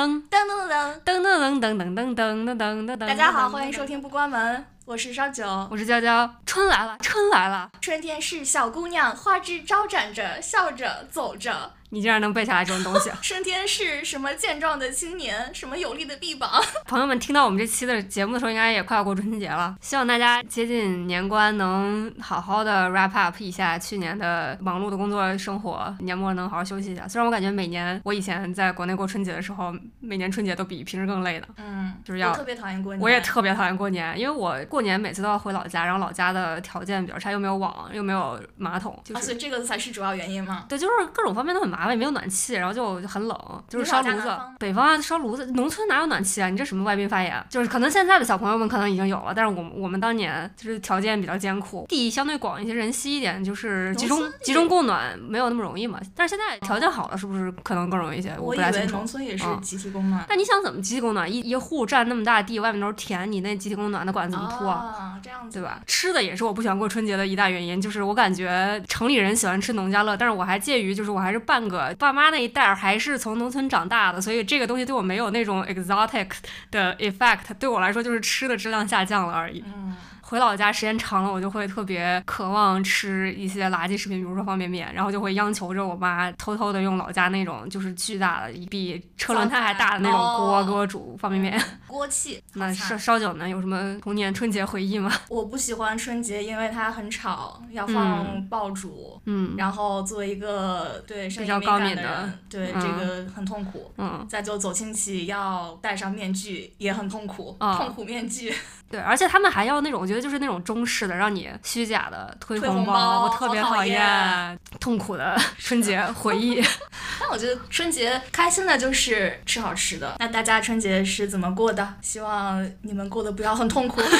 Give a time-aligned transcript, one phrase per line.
[0.00, 2.96] 噔噔噔噔，噔噔噔噔噔噔噔噔噔噔。
[2.96, 5.44] 大家好，欢迎收听不关门，我是烧酒。
[5.70, 6.36] 我是娇娇。
[6.46, 11.74] 春来了，春来了，春天是小姑娘，花枝招展着，笑着走着。
[11.90, 13.10] 你竟然能背下来这种东西！
[13.20, 16.50] 春天是什么健壮的青年，什么有力的臂膀？
[16.86, 19.76] 朋友们听到我们这期的节目的时候，应该也快要过春节了。
[19.80, 27.08] 希望大家接近年关，能好好的 wrap up 一下去年的忙碌的工作生活，年末能好好休息一下。
[27.08, 31.48] 虽然我感觉每年我以前在国内过春节的时候，每年春节都比平时更累的。
[31.56, 33.00] 嗯，就是要我特别讨厌过年。
[33.00, 39.40] 我也特别讨厌过年，因为我过年每次都要回老家，然后老家的条件比较差，又没有网，又没有马桶，就啊，所以是。
[39.40, 40.66] 这个才是主要原因吗？
[40.68, 44.36] 对，就是各种方面都很麻烦，也没有暖气，然后就很冷，就是烧炉子。
[44.58, 46.48] 北方啊，烧炉子，农村哪有暖气啊？
[46.48, 47.44] 你这什么外宾发言？
[47.48, 56.00] 就是可能现在的小朋友们可能已经有了，但是我们我们当年就是条件比较艰苦，地相对广一些，人稀一点，就是集中集中供暖没有那么容易嘛。
[56.14, 58.34] 但是现在条件好了，是不是可能更容易一些？
[58.38, 58.96] 我以为不太清楚。
[58.96, 60.24] 农村也是嗯集体供暖。
[60.28, 61.30] 但你想怎么集体供暖？
[61.30, 64.74] 一一户占那么大地，外面都是田，你那集体供暖的管子怎么铺啊？
[64.74, 65.80] 啊，这样子对吧？
[65.86, 71.66] 吃的也是我不喜欢过春节的一大原因，就是我感觉城里人喜欢吃农家乐，但是我还介于就是我还是半
[71.98, 76.30] 爸妈那一代还是从农村长大的，所以这个东西对我没有那种 exotic
[76.70, 79.64] 的 effect，对我来说就是吃的质量下降了而已。
[79.66, 79.96] 嗯，
[80.30, 91.60] 回老家时间长了，我就会特别渴望吃一些垃圾食品，比如说方便面，然后就会央求着我妈偷偷的用老家那种就是巨大的比车轮胎还大的那种锅哦给我煮方便面。
[91.88, 92.40] 锅气。
[92.54, 93.48] 那烧烧酒呢？
[93.48, 95.12] 有什么童年春节回忆吗？
[95.28, 103.92] 我不喜欢春节，因为它很吵，要放爆竹，嗯然后作为一个对比较高敏的人，对、嗯这个很痛苦。
[103.98, 104.24] 嗯。
[104.28, 108.54] 再就走亲戚要戴上面具，也很痛苦，啊痛苦面具。
[108.90, 116.60] 对，而且他们还要那种，我觉得就是那种中式的，让你虚假的推推红红包我特别讨厌痛苦的 春节回忆。
[117.20, 120.16] 但我觉得春节开心的就是吃好吃的。
[120.18, 121.94] 那大家春节是怎么过的？
[122.02, 124.00] 希望你们过得不要很痛苦。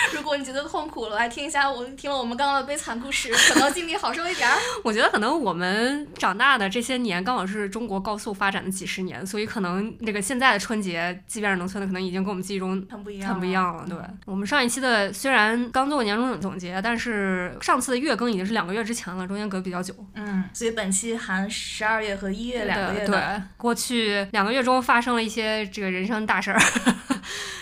[0.14, 4.56] 如果你觉得痛苦了，来听一下我听了我们刚刚的悲惨故事，可能心里好受一点儿。
[4.84, 13.84] 我觉得可能我们长大的这些年，刚好是中国高速发展的几十年，所以可能这个现在的春节，即便是农村的，可能已经跟我们记忆中很不一样，很不一样了。
[13.88, 19.94] 对，我们上一期的虽然刚做过年终总结，但是上次的月更已经是两个月之前了，中间隔比较久。
[20.14, 23.06] 嗯，所以本期含十二月和一月两个月。
[23.06, 26.60] 对，过去两个月中发生了一些这个人生大事儿，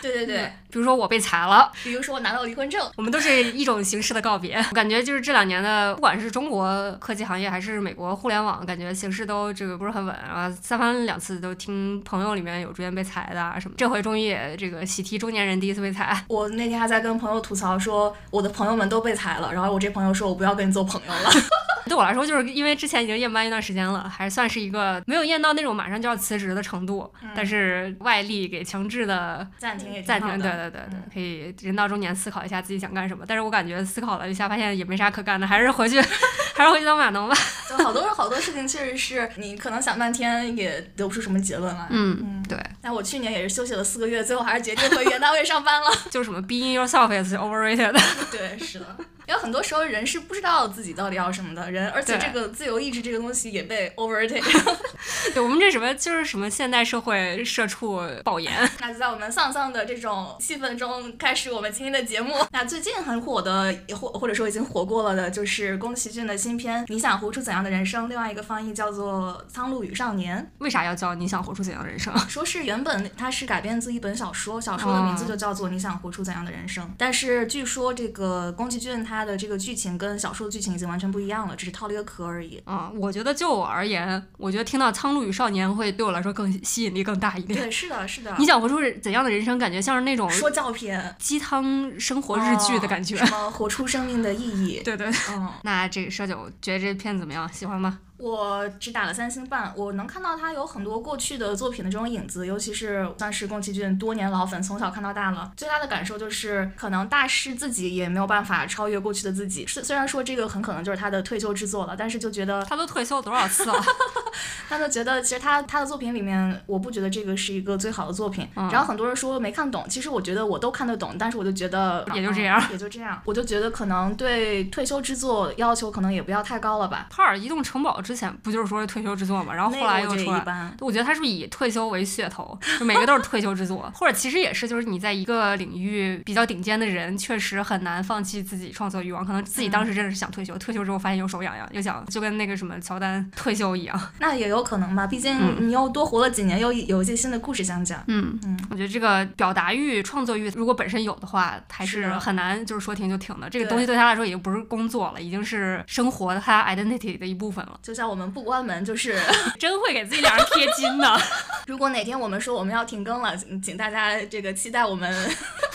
[0.03, 1.73] 对对对， 比如说我被裁了。
[1.83, 4.57] 比如说我拿到离婚证，我们都是一种形式的告别。
[4.57, 10.51] 我感觉就是这两年的，不管是中国科技行业还是美国互联网，感觉形势都这个不是很稳啊。
[10.51, 16.25] 三番两次都听朋友里面有逐渐被裁的啊什么，这回终于也这个喜提中年人第一次被裁。
[16.29, 21.31] 我那天还在跟朋友吐槽说，我的朋友们都被裁了，然后我这朋友说我不要跟你做朋友了。
[21.89, 33.25] 对我来说，就是因为之前已经验班一段时间了，还算是一个没有验到那种马上就要辞职的程度，但是外力给强制的暂停也暂停，对对对对，可以人到中年思考一下自己想干什么。
[33.27, 36.01] 但是我感觉思考了一下，发现也没啥可干的，还是回去，
[36.55, 37.37] 还是回去当码农吧。
[37.71, 41.87] 就好多好多事情确实是你可能想半天也得不出什么结论来。
[41.91, 45.87] 嗯，嗯对，但我去年也是休息了四个月，最后还是决定回原单位上班了。
[46.11, 47.93] 就是什么 being yourself is overrated。
[48.31, 48.87] 对，是的，
[49.29, 54.43] 因为很多时候人是不知道自己到底要什么的人，而且这个自由意志这个东西也被 overtake。
[55.35, 58.51] 对我们这什么就是什么现代社会社畜爆言。
[58.81, 62.35] 那就在我们丧丧的这种气氛中，开始我们今天的节目。
[62.53, 70.43] 那最近很火的，或或者说已经火过了的，就是宫崎骏的新片《你想活出怎样的人生》，另外一个翻译叫做《苍鹭与少年》。
[70.65, 72.17] 为啥要叫你想活出怎样的人生？
[72.31, 76.83] 说是原本它是改编自一本小说，小说的名字就叫做《你想活出怎样的人生》。
[76.97, 82.61] 但是据说这个宫崎骏他的这个剧情跟小说的剧情已经完全不一样了，只是套了一个壳而已。
[82.65, 87.61] 啊、我觉得就我而言，我觉得听到《苍鹭与少年》会对我来说更吸引力更大一点。
[87.61, 88.35] 对，是的，是的。
[88.39, 89.59] 你想活出怎样的人生？
[89.59, 93.17] 感觉像是那种说教片，鸡汤生活日剧的感觉。
[93.17, 94.81] 哦什么活出生命的意义？
[94.85, 95.11] 对对。
[95.31, 95.49] 嗯。
[95.63, 97.51] 那这个舍九觉得这片子怎么样？
[97.53, 97.99] 喜欢吗？
[98.19, 105.53] 我只打了三星半，我能看到他有很多过去的作品的这种影子，尤其是算是宫崎骏多年老粉，从小看到大了。
[105.57, 109.67] 最大的感受就是，可能大师自己也没有办法超越过去的自己。
[109.67, 113.75] 虽虽然说这个很可能就是他的退休之作了，但是就觉得他都退休多少次了？
[114.69, 118.47] 他就觉得其实他他的作品里面，我不觉得这个是一个最好的作品。
[118.57, 123.21] 嗯然后很多人说没看懂，其实我觉得我都看得懂，但是我就觉得也就这样嗯也就这样。
[123.25, 127.07] 我就觉得可能对退休之作要求可能也不要太高了吧。
[127.11, 129.53] 帕尔移动城堡之前不就是说是退休之作嘛？
[129.53, 130.39] 然后后来又出来。
[130.39, 130.75] 得一般。
[130.81, 139.27] 我觉得他是以退休为噱头，就每个都是退休之作， 或者其实也是，就是你在一个领域比较顶尖的人，确实很难放弃自己创作欲望。
[139.27, 144.01] 可能自己当时真的是想退休，退休之后发现又手痒痒，又想就跟那个什么乔丹退休一样。
[144.21, 147.99] 那那也有可能吧，毕竟你又多活了几年，又有一些新的故事想讲。
[148.09, 153.49] 嗯嗯，我觉得这个表达欲、创作欲，如果本身有的话，还是很难就是说停就停的。
[153.49, 157.81] 这个东西对他来说已经不是工作了，已经是生活的他 identity 的一部分了。
[157.83, 159.19] 就像我们不关门，就是
[159.59, 161.21] 真会给自己脸上贴金的。
[161.67, 165.13] 如果哪天我们说我们要停更了，请大家这个期待我们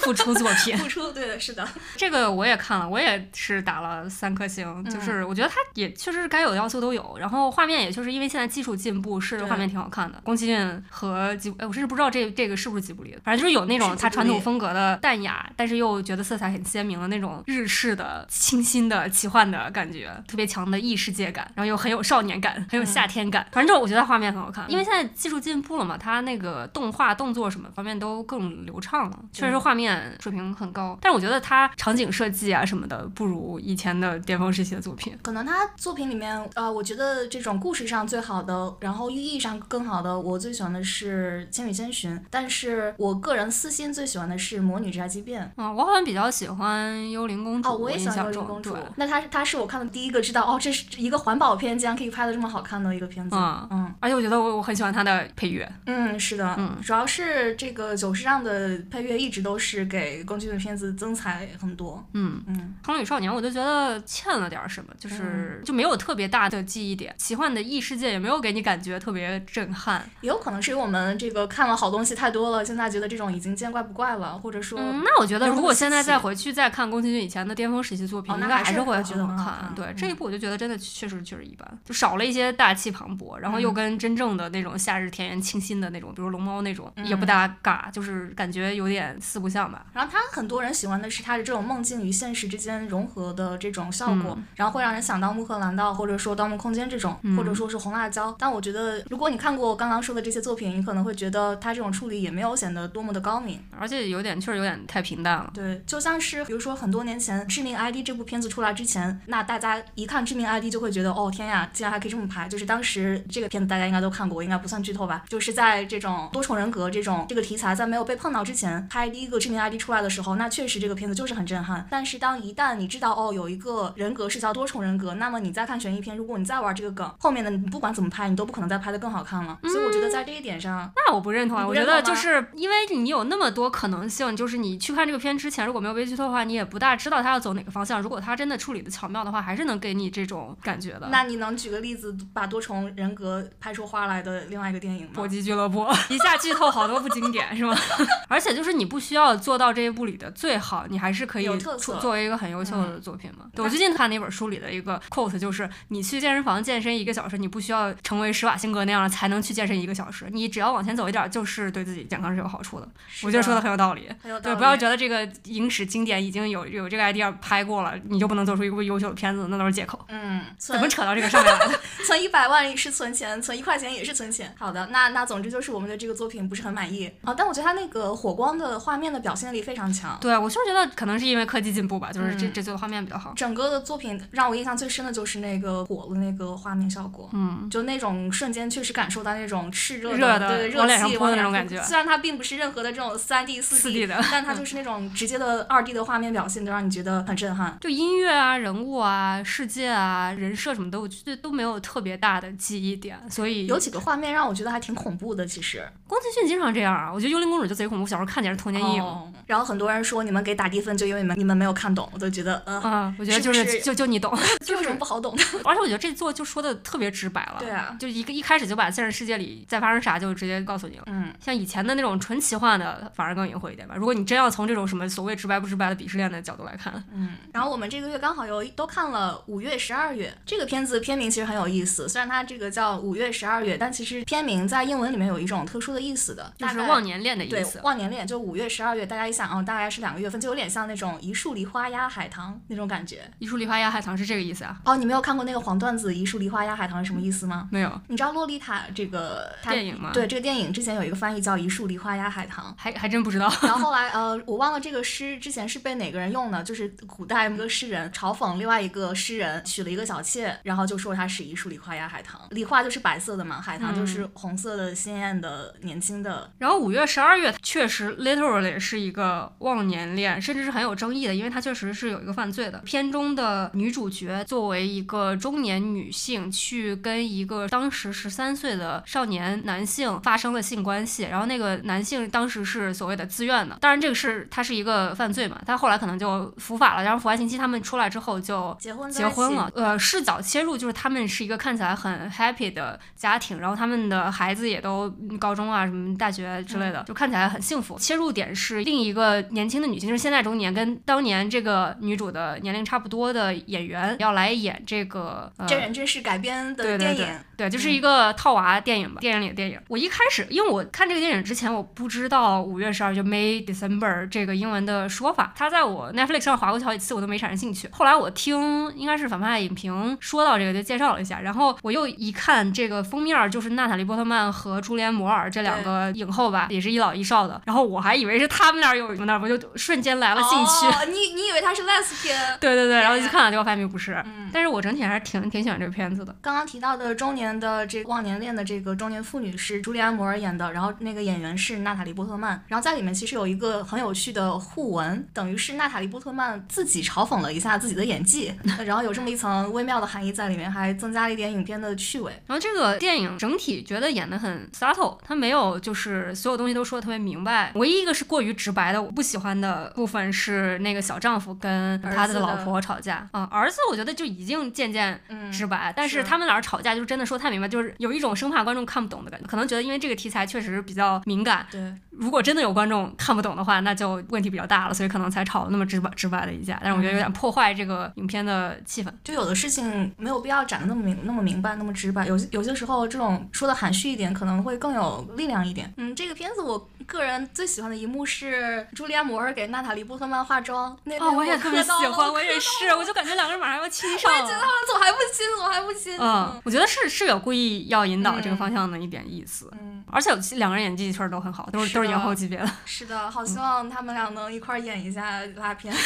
[0.03, 0.77] 付出作品。
[0.77, 1.67] 付出，对的，是的。
[1.95, 10.19] 这个我也看了，我也是打了三颗星，就是我觉得它也确实是该有的要素都有，然后画面也就是因为现在技术进步，是画面挺好看的。
[10.23, 23.45] 宫崎骏和吉，哎，我甚至不知道这这个是不是吉卜力的，反正就是有那种他传统风格的淡雅，但是又觉得色彩很鲜明的那种日式的清新的奇幻的感觉，特别强的异世界感，然后又很有少年感，很有夏天感。
[23.51, 30.97] 反正就我觉得画面很好看，因为现在技术进步了嘛，它那个动画动作什么方面都更流畅了，确实画面水平很高。
[31.01, 35.17] 但是我觉得他场景设计啊什么的不如以前的巅峰时期的作品。
[35.21, 45.43] 可能他作品里面，呃，我觉得这种故事上最好的，然后寓意上更好的，我最喜欢的是《千与千寻》，但是我个人私心最喜欢的是《魔女宅急便》。
[45.57, 47.69] 嗯，我好像比较喜欢《幽灵公主》。
[47.71, 48.71] 哦，我也喜欢《幽灵公主》。
[48.73, 53.35] 对，那他他是我看的第一个知道，哦，这是一个环保片，竟然可以拍的这么好看的一个片子。
[53.35, 55.69] 嗯嗯，而且我觉得我我很喜欢他的配乐。
[55.85, 62.03] 嗯，是的，嗯，主要是这个久石让的配乐一直都是给宫崎骏的片子增彩很多。
[62.13, 70.07] 嗯嗯，《风女少年》我就觉得欠了点什么，就是就没有特别大的记忆点，奇幻的异世界也没有给你感觉特别震撼。
[70.21, 79.73] 也有可能是因为我们这个看了好东西太多了，现在觉得这种已经见怪不怪了，或者说，那我觉得如果现在再回去再看宫崎骏以前的巅峰时期作品，应该还是会觉得很好看。
[79.75, 89.85] 对这一部，我就觉得真的确实确实一般，就少了一些大气磅礴，然后又跟真正的那种夏日田园清新的那种，比如龙猫那种也不搭嘎，就是感觉有点四不像吧。
[89.91, 98.31] 然后他很多人喜欢的是他的这种梦境与现实之间融合的这种效果，然后会让人想到《穆赫兰道》或者说《盗梦空间》这种，或者说是《红辣椒》。
[98.39, 105.51] 但我觉得，如果你看过我刚刚说的这些作品，你可能会觉得他这种处理也没有显得多么的高明，而且有点确实有点太平淡了。
[105.53, 112.47] 对，就像是比如说很多年前《致命 ID》这部片子出来之前，那大家一看《致命 ID》就会觉得，哦天呀，竟然还可以这么拍！
[112.47, 115.23] 就是当时这个片子大家应该都看过，应该不算剧透吧？
[115.29, 121.85] 就是在这种多重人格这种这个题材在没有被碰到之前，拍第一个《致命 ID》出来的时候，那确实这个片子就是很震撼。
[121.89, 129.57] 但是当一旦你知道哦有一个人格是叫多重人格，那么你再看悬疑片，如果你再玩这个梗，后面的你不管怎么拍，你都不可能再拍的更好看了。
[129.63, 131.67] 所以我觉得在这一点上，那我不认同啊！
[131.67, 138.01] 我觉得就是因为你有那么多可能性，就是你去看这个片之前，如果没有被剧透的话，你也不大知道他要走哪个方向。
[138.01, 141.07] 如果他真的处理的巧妙的话，还是能给你这种感觉的。
[141.09, 145.11] 那你能举个例子，把多重人格拍出花来的另外一个电影吗？
[145.13, 147.75] 搏击俱乐部一下剧透好多部经典是吗？
[148.27, 151.47] 而且就是你不需要做到这一步里的最好，你还是可以
[151.77, 153.45] 作为一个很优秀的作品嘛。
[153.53, 162.87] 对我最近看那本书里的一个 quote 就是：你去健身房健身一个小时，你不需要成为施瓦辛格那样才能去健身一个小时，你只要往前走一点，就是对自己健康是有好处的。
[163.23, 164.09] 我觉得说的很有道理。
[164.41, 169.99] 对，不要觉得这个影史经典已经有有这个 idea 拍过了，你就不能做出一部优秀的片子，那都是借口。
[170.07, 171.79] 嗯，怎么扯到这个上面来的？
[172.05, 174.53] 存一百万是存钱，存一块钱也是存钱。
[174.57, 177.33] 好的，那那总之就是我们对这个作品不是很满意啊。
[177.33, 180.17] 但我觉得他那个火光的画面的表现力非常强。
[180.19, 183.33] 对，我就是觉得可能是因为科技进步吧，就是这这次的画面比较好。
[183.35, 187.29] 整个的作品让我印象最深的就是那个火的那个画面效果。
[187.33, 191.81] 嗯，就那种瞬间确实感受到那种炽热的对热气往那种感觉。
[191.83, 197.77] 虽然它并不是任何的这种三 D 四 D 的， 但它就是那种直接的二 D 的画面表现，都让你觉得很震撼。
[197.81, 203.19] 就音乐啊、人物啊、世界啊、人设什么的，我觉得都没有特别大的记忆点。
[203.29, 205.45] 所以有几个画面让我觉得还挺恐怖的。
[205.45, 209.03] 其实宫崎骏经常这样啊，我觉得《幽灵公主》就贼恐怖，小时候看见是童年阴影。
[209.45, 215.43] 然后很多人说你们给打低分，就因为你们你们没有看懂，我都觉得嗯，我觉得就是就 就你懂，就有什么不好懂的。
[215.65, 217.57] 而且我觉得这座就说的特别直白了。
[217.59, 221.03] 对啊，就一个一开始就把现实世界里在发生啥就直接告诉你了。
[221.07, 223.95] 嗯，像以前的那种纯奇幻的，反而更隐晦一点吧。
[223.97, 227.29] 如果你真要从这种什么所谓直白不直白的鄙视链的角度来看，嗯。
[227.51, 232.07] 然后我们这个月刚好有都看了五月十二月这个片子，片名其实很有意思。
[232.09, 237.79] 虽然它这个叫五月十二月，但其实片名在英文里面有一种特殊的意思的，就是忘年恋的意思。
[237.79, 243.21] 对，忘年恋就五月十二月，大家一想，哦，大概是两个月份，就有点像那种一树梨花压海棠那种感觉。
[243.37, 244.75] 一树梨花压海棠是这个意思啊？
[244.85, 247.69] 哦，你没有看过那个黄段子《一树梨花压海棠》是什么意思吗？
[247.71, 248.01] 没有。
[248.07, 250.09] 你知道《洛丽塔》这个电影吗？
[250.11, 253.53] 对，这个电影之前有一个翻译叫《一树梨花压海棠》，还还真不知道。
[253.61, 266.51] 然后后 来呃，我忘了这个诗之前是被哪个人用的，就是古代一个诗人嘲讽另外一个诗人娶了一个小妾，然后就说他是一树梨花压海棠，梨花就是白色的嘛，海棠就是红色的、鲜艳的、年轻的。
[266.57, 272.79] 然后五月十二月确实 literally 是一个忘年恋，甚至是很有争议的，因为它确实是有一个犯罪的。
[272.79, 289.71] 片中的女主角作为一个中年女性，去跟一个当时十三岁的少年男性发生了性关系，然后那个男性当时是所谓的自愿的，当然这个是他是一个犯罪嘛，他后来可能就伏法了，然后服完刑期他们出来之后就结婚结婚了。
[289.75, 297.97] 呃，视角切入就是他们是一个看起来很 happy 的家庭，然后他们的孩子也都高中啊什么大学之类的，就看起来很幸福。
[297.97, 309.79] 切入点是另一个年轻的女性，就是现在中年，跟当年这个女主的年龄差不多的演员要来演这个真人真事改编的电影，对，就是一个套娃电影吧，电影里的电影。
[309.87, 317.89] 我一开始因为我看这个电影之前，我不知道五月十二就 May December 这个英文的说法，它在我 Netflix 上划过去好几次，我都没产生兴趣。
[317.91, 330.85] 后来我听应该是反派影评说到这个，就介绍了一下，然后我又一看这个封面，就是娜塔莉波特曼和朱莲摩尔这两个影后吧，也是一老一少的，然后我还以为是他们俩有那，我就瞬间来了兴趣。
[330.87, 332.57] 哦，你你以为他是 lesbian？
[332.59, 334.13] 对对对，然后去看了，结果发现不是。
[334.25, 336.35] 嗯，但是我整体还是挺挺喜欢这个片子的。
[336.41, 348.53] 刚刚提到的中年的这忘年恋的这个中年妇女是朱莉安摩尔演的，然后那个演员是娜塔莉波特曼，然后在里面其实有一个很有趣的互文，等于是娜塔莉波特曼自己嘲讽了一下自己的演技，
[348.85, 352.31] 然后有这么一层微妙的含义在里面，还增加了一点影片的趣味。
[352.47, 365.19] 然后这个电影整体觉得演的很 subtle，他没有就是所有东西都说的特别明白，唯一一个是过于直白的，我不喜欢的部分是那个小丈夫跟他的老婆吵架啊，儿子我觉得就已经渐渐
[365.51, 371.93] 直白，但是他们俩吵架就真的说太明白，就是有一种生怕观众看不懂的感觉，可能觉得因为这个题材确实比较敏感，对。
[372.15, 376.79] 如果真的有观众看不懂的话，那就问题比较大了，所以可能才吵那么直白直白的一架。
[376.79, 379.11] 但是我觉得有点破坏这个影片的气氛。
[379.23, 385.91] 就有的事情没有必要讲的那么明那么明白那么直白，有有些时候这种说的含蓄一点可能会更有力量一点。
[385.97, 388.62] 嗯，这个片子我个人最喜欢的一幕是
[388.95, 390.91] 朱莉安摩尔给娜塔莉波特曼化妆。
[391.19, 394.37] 哦，我也特别喜欢，我也是，我就感觉两个人马上要亲上了。
[394.37, 396.17] 我也觉得他们怎么还不亲，怎么还不亲？
[396.19, 399.69] 嗯，我觉得是是有故意要引导这个方向的一点意思。
[399.79, 402.69] 嗯，而且两个人演技确实都很好，都是都是影后级别的。
[402.85, 405.93] 是的，好希望他们俩能一块演一下拉片。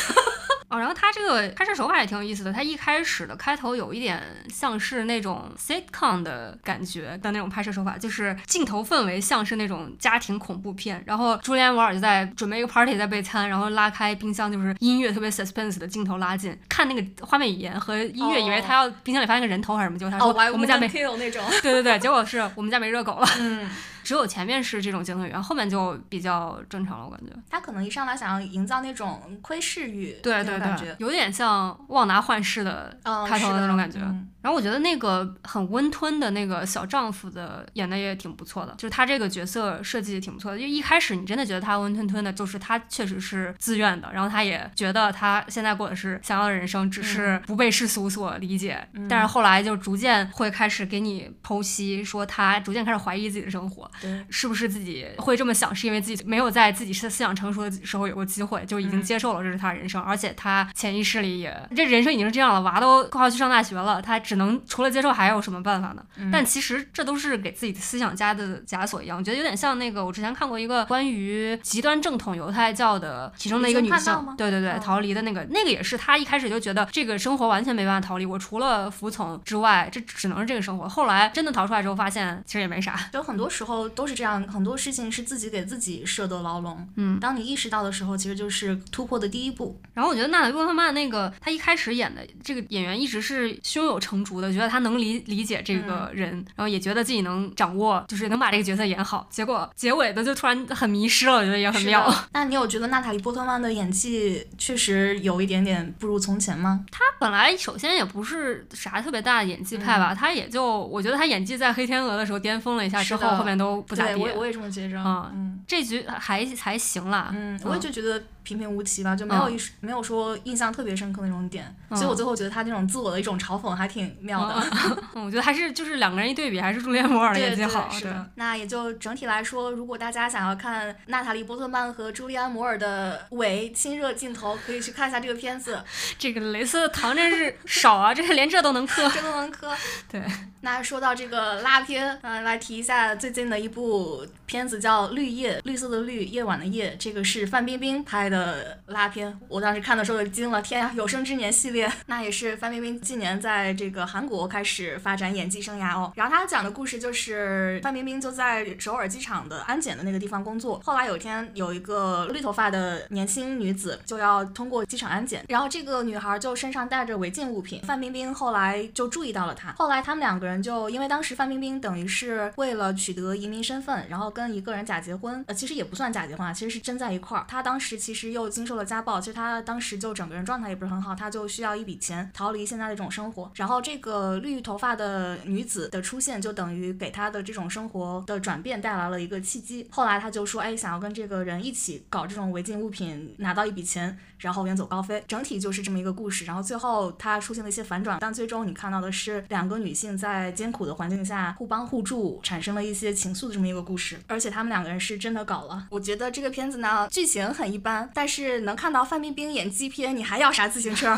[0.70, 2.52] 哦，然后他这个拍摄手法也挺有意思的。
[2.52, 4.22] 他一开始的开头有一点
[4.54, 11.02] 像是那种 sitcom 的感觉的那种拍摄手法，就是镜头氛围像是那种家庭恐怖片。
[11.06, 21.42] 然后朱莲·摩尔就在准备一个 party，在备餐，然后拉开冰箱，就是音乐特别 suspense 的镜头拉近，看那个画面语言和音乐，以为他要冰箱里发现个人头还是什么，结果他说我们家没那种。
[21.64, 23.28] 对对对，结果是我们家没热狗了。
[23.40, 23.70] 嗯。
[24.08, 27.06] 只有前面是这种镜头语言，后面就比较正常了。
[27.08, 32.98] 我感觉他可能一上来想要营造那种窥视欲，对对对，有点像旺达幻视的
[33.28, 34.00] 开头的那种感觉。
[34.40, 40.58] 然后我觉得那个很温吞的那个小丈夫的演的也挺不错的，就是他这个角色设计挺不错的。
[40.58, 48.88] 因为一开始你真的觉得他温吞吞的，就是他确实是自愿的，然后他也觉得他现在过的是想要的人生，只是不被世俗所理解。
[49.10, 53.92] 但是后来就逐渐会开始给你剖析，说他逐渐开始怀疑自己的生活。
[54.02, 55.74] 对，是不是自己会这么想？
[55.74, 66.04] 是因为自己没有在自己是思想成熟的时候有过机会，就已经接受了这是他人生，而且他潜意识里也这人生已经是这样了，娃都快要去上大学了，他只能除了接受还有什么办法呢？
[66.32, 69.18] 但其实这都是给自己的思想加的枷锁一样。
[69.18, 80.88] 我觉得有点像那个我之前看过一个关于极端正统犹太教的其中的一个女性，对对对，逃离的那个那个也是她一开始就觉得这个生活完全没办法逃离，我除了服从之外，这只能是这个生活。
[80.88, 82.98] 后来真的逃出来之后，发现其实也没啥。
[83.12, 83.87] 就很多时候。
[83.90, 86.88] 都是这样，很多事情是自己给自己设的牢笼。
[86.96, 89.80] 嗯，当你意识到的时候，其实就是突破的第一步。
[89.94, 99.28] 然后我觉得娜塔莉波特曼那个，他一开始演的这个演员一直是胸有成竹的，觉得他能理理解这个人，然后也觉得自己能掌握，就是能把这个角色演好。
[99.30, 102.14] 结果结尾的就突然很迷失了，我觉得也很妙。
[102.34, 106.86] 那你有觉得娜塔莉波特曼的演技确实有一点点不如从前吗？
[106.92, 114.16] 她本来首先也不是啥特别大的演技派吧，他也就我觉得她演技在黑天鹅的时候巅峰了一下之后，后面都不咋地。
[114.16, 114.98] 我我也这么觉着。
[115.34, 117.32] 嗯，这局还还行啦。
[117.34, 118.24] 嗯，我也就觉得。
[118.48, 124.56] 平平无奇吧，就没有一没有说印象特别深刻那种点，所以我最后觉得他那种自我的一种嘲讽还挺妙的。
[125.16, 127.90] 我觉得还是就是两个人一对比，还是朱丽叶·摩尔演技好。
[128.02, 135.84] 对，那也就整体来说，如果大家想要看娜塔莉·波特曼和朱莉安·摩尔的伪亲热镜头，可以去看一下这个片子。
[136.18, 139.76] 这个雷瑟糖真是少啊，这连这都能磕， 这都能磕。
[140.10, 140.24] 对，
[140.62, 148.37] 那说到这个拉片，嗯，来提一下最近的一部片子叫《绿叶》，绿色的绿，夜晚的夜，这个是范冰冰拍的。
[148.38, 156.12] 的拉片，我当时看的时候就惊了，天呀，有生之年系列， 那也是范冰冰近年在这个韩国开始发展演技生涯哦。
[156.16, 177.46] 然后他讲的故事就是范冰冰就在首尔机场的安检的那个地方工作，后来有一天有一个绿头发的年轻女子就要通过机场安检，然后这个女孩就身上带着违禁物品，范冰冰后来就注意到了她，后来他们两个人就因为当时范冰冰等于是为了取得移民身份，然后跟一个人假结婚，呃，其实也不算假结婚啊，其实是真在一块儿。
[177.48, 183.52] 她当时其实又经受了家暴，其实她当时就整个人状态也不是很好，她就需要一笔钱逃离现在的这种生活。
[183.56, 189.88] 然后这个绿头发的女子的出现，就等于给她的这种生活的转变带来了一个契机。
[189.92, 195.24] 后来她就说，哎，想要跟这个人一起搞这种违禁物品，拿到一笔钱，然后远走高飞。
[195.28, 196.46] 整体就是这么一个故事。
[196.46, 204.20] 然后最后她出现了一些反转，但最终你看到的是两个女性在艰苦的环境下互帮互助，产生了一些情愫的这么一个故事。
[204.28, 205.88] 而且他们两个人是真的搞了。
[205.90, 211.16] 我觉得这个片子呢，剧情很一般，但是能看到范冰冰演 G 片，你还要啥自行车？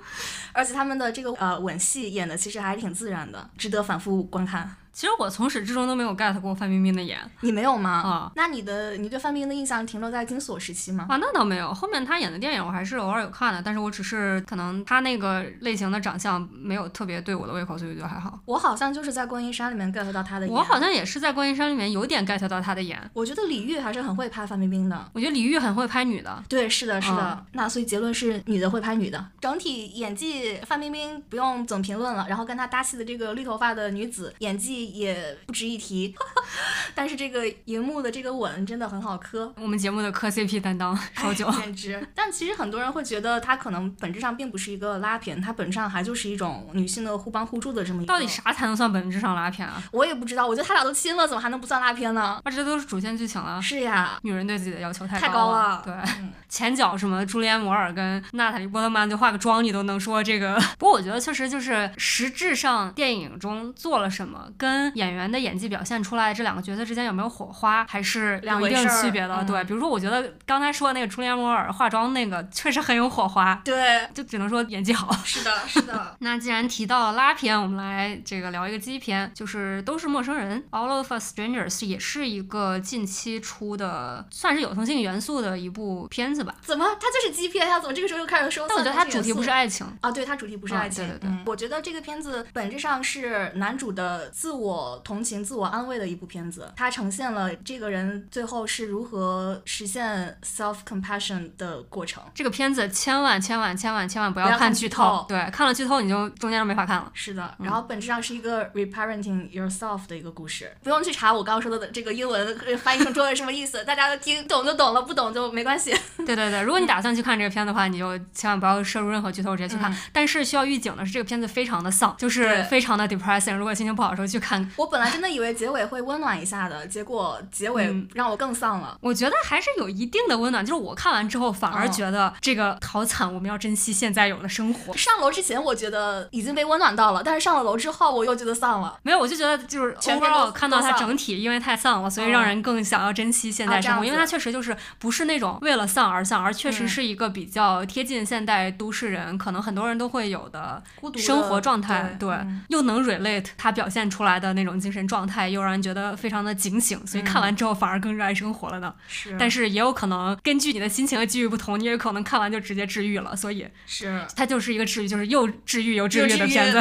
[0.54, 4.74] 而且他们的这个呃吻戏演的其实还挺自然的，值得反复观看。
[4.98, 7.88] 其实我从始至终都没有 get 过范冰冰的颜你没有吗？
[7.88, 11.06] 啊那你的你对范冰冰的印象停留在金锁时期吗？
[11.08, 11.72] 啊，那倒没有。
[11.72, 18.40] 后面她演的电影我还是偶尔有看的，但是我只是可能她那个类型的长相没有特别对我的胃口，所以就还好。
[18.44, 20.52] 我好像就是在观音山里面 get 到她的颜。
[20.52, 22.98] 我好像也是在观音山里面有点 get 到她的颜。
[23.12, 25.10] 我觉得李玉还是很会拍范冰冰的。
[25.12, 27.38] 我觉得李玉很会拍女的，对，是的，是的。
[27.38, 29.24] 嗯那所以结论是女的会拍女的。
[29.40, 32.26] 整体演技，范冰冰不用总评论了。
[32.28, 36.14] 然后跟她搭戏的这个绿头发的女子演技也不值一提。
[36.94, 39.52] 但是这个荧幕的这个吻真的很好磕。
[39.56, 41.50] 我们节目的磕 CP 担当烧酒。
[41.50, 42.08] 简直！
[42.14, 48.12] 但其实很多人会觉得它可能本质上并不是一个拉片，它本质上还就是一种女性的互帮互助的这么一个。
[48.12, 48.26] 到底？
[48.28, 49.82] 啥才能算本质上拉片啊？
[49.92, 50.46] 我也不知道。
[50.46, 52.40] 我觉得他俩都亲了，怎么还能不算拉片呢？
[52.44, 53.60] 啊，这都是主线剧情了。
[53.60, 60.58] 是呀，女人对自己的要求太太高高了对，嗯前脚什么朱丽安·摩尔跟娜塔莉·波特曼就化个妆，你都能说这个。
[60.78, 69.34] 不过我觉得确实就是实质上电影中做了什么，跟演员的演技表现出来这两个角色之间有没有火花，还是有一定区别的。
[69.36, 75.10] 嗯对，比如说我觉得刚才说的那个朱丽安·摩尔化妆那个确实很有火花，对，就只能说演技好。
[75.24, 76.16] 是的，是的。
[76.20, 86.54] 那既然提到了拉片，我们来这个聊一个基片，就是都是陌生人，All of Us Strangers 也是一个近期出的，算是有同性元素的一部片子吧。
[86.62, 87.80] 怎么它就是基片呀？
[87.80, 88.66] 怎么这个时候又开始说？
[88.68, 91.06] 但我觉得它主题不是爱情，啊，对，它主题不是啊爱情。
[91.06, 94.67] 对对对嗯我觉得这个片子本质上是男主的自我
[95.04, 96.72] 同情、自我安慰的一部片子。
[96.76, 102.22] 它呈现了这个人最后是如何实现 self compassion 的过程。
[102.34, 107.10] 这个片子千万千万千万千万不不要看看剧剧透对，看了剧透你就中间就没法看了。
[107.12, 115.94] 是的，嗯然后本质上是一个 reparenting yourself 的一个故事，不用去查我刚刚说的这个英文呃翻译成中文什么意思，大家都听懂就懂了，不懂就没关系。
[116.24, 119.92] 对对对，如果你打算去看这个片的话，你就千万不要摄入任何剧透，直接去看。
[119.92, 123.56] 嗯但是需要预警的是，这个片子非常的丧，就是非常的 depressing。
[123.56, 128.96] 如果心情不好的时候去看，我本来真的以为结尾会温暖一下的，结果结尾嗯让我更丧了。
[129.00, 130.64] 我觉得还是有一定的温暖。
[130.64, 134.96] 就是我看完之后，反而嗯觉得这个好惨，我们要珍惜现在有的生活。
[134.96, 138.98] 上楼之前我觉得已经被温暖到了，但是上了楼之后我又觉得丧了。
[139.02, 158.94] 没有，我就觉得就是全片都 overall 看到它整体因为太丧了，所以嗯让人更想要珍惜现在生活，因为它确实就是不是那种为了丧而丧，而确实嗯是一个比较贴近现代都市人可能很多人都会有的孤独生活状态，对嗯又能 relate 它表现出来的那种精神状态，又让人觉得非常的警醒，所以看完之后反而更热爱生活了呢。
[159.08, 166.80] 是，但是也有可能根据你的心情和机遇不同，你也有可能看完就直接治愈了，所以是它就是一个治愈，就是又治愈又治愈的片子。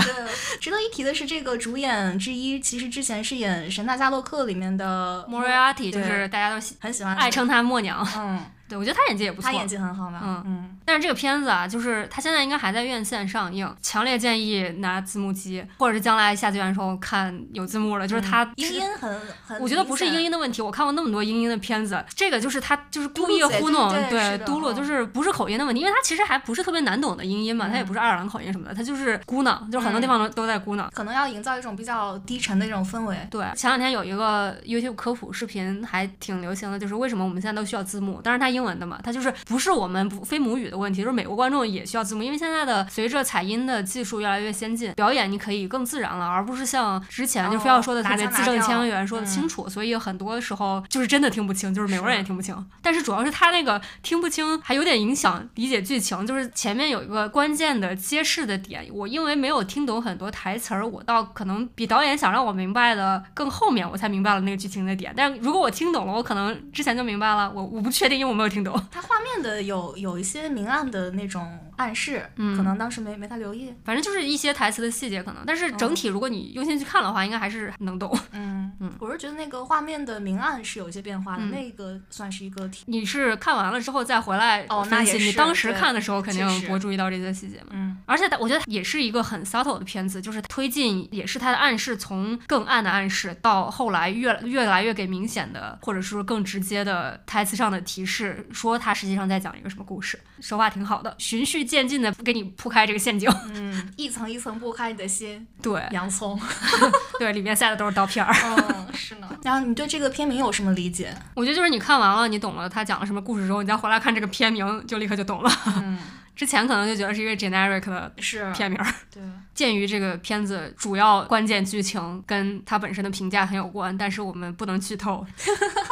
[0.60, 9.50] 值得一提的是，这个主演之一其实之前是演《神探夏洛克》里面的 Moriarty 就是大家都喜很喜欢爱称他默娘，嗯，对我觉得他演技也不错。
[9.50, 10.20] 他演技很好嘛。
[10.24, 18.08] 嗯嗯，但是这个片子啊，就是他现在应该还在院线上映，强烈建议拿字幕机，或者是将来下资源的时候看有字幕了。
[18.08, 30.88] 就是它嗯英音很很，我觉得不是英音的问题，我看过那么多英音的片子，这个就是他就是故意糊弄，对对嘟噜，嗯就是不是口音的问题，因为他其实还不是特别难懂的英音嘛，他也不是爱尔兰口音什么的，他就是咕囔，就是很多地方都都在咕囔。
[30.94, 33.18] 可能要营造一种比较低沉的这种氛围。
[33.32, 52.58] 对，前两天有一个 YouTube 科普视频还挺流行的，就是为什么我们现在都需要字幕，但是它英文的嘛，它就是不是我们不非母语的问题，就是美国观众也需要字幕，因为现在的随着采音的技术越来越先进，表演你可以更自然了，而不是像之前就非要说的特别哦字正腔圆，说的嗯清楚，所以很多时候就是真的听不清，就是美国人也听不清。
[52.82, 65.14] 但是主要是他那个听不清，还有点影响理解剧情，就是前面有一个关键的揭示的点，我因为没有听懂很多台词儿，我倒可能比导演想让我明白的更后面，我才明白了那个剧情的点。
[65.16, 68.74] 但如果我听懂了，我可能之前就明白了，我我不确定，因为我没有有听懂。
[68.92, 73.74] 它画面的有有一些明暗的那种暗示，嗯可能当时没没太留意。
[73.84, 78.18] 反正就是一些台词的细节可能，但是整体如果你用心去看的话，应该还是能懂。
[78.32, 82.84] 嗯 嗯我是觉得那个画面的明暗是有一些变化的，嗯那个算是一个体。
[82.88, 87.68] 你是看完了之后再回来，哦那也是你当时看的时候肯定不会注意到这些细节嘛。
[87.72, 103.30] 嗯而且我觉得也是一个很 subtle 的片子，就是推进也是它的暗示从更暗的暗示到后来越越来越给明显的，或者说更直接的台词上的提示，说他实际上在讲一个什么故事，手法挺好的，循序渐进的给你铺开这个陷阱。
[103.54, 106.40] 嗯，一层一层剥开你的心， 对洋葱。
[107.20, 108.34] 对，里面塞的都是刀片儿。
[108.74, 109.28] 嗯，是呢。
[109.44, 111.16] 然后你对这个片名有什么理解？
[111.36, 115.52] 我觉得就是你看完了，你懂了他讲了什么故事之后，你再回来看这个片名，就立刻就懂了。
[115.78, 115.98] 嗯，
[116.36, 118.94] 之前可能就觉得是一个 generic 的是片名儿。
[119.14, 119.22] 对。
[119.54, 125.26] 鉴于这个片子主要关键剧情跟它本身的评价很有关，但是我们不能剧透，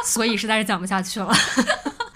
[0.04, 1.34] 所以实在是讲不下去了。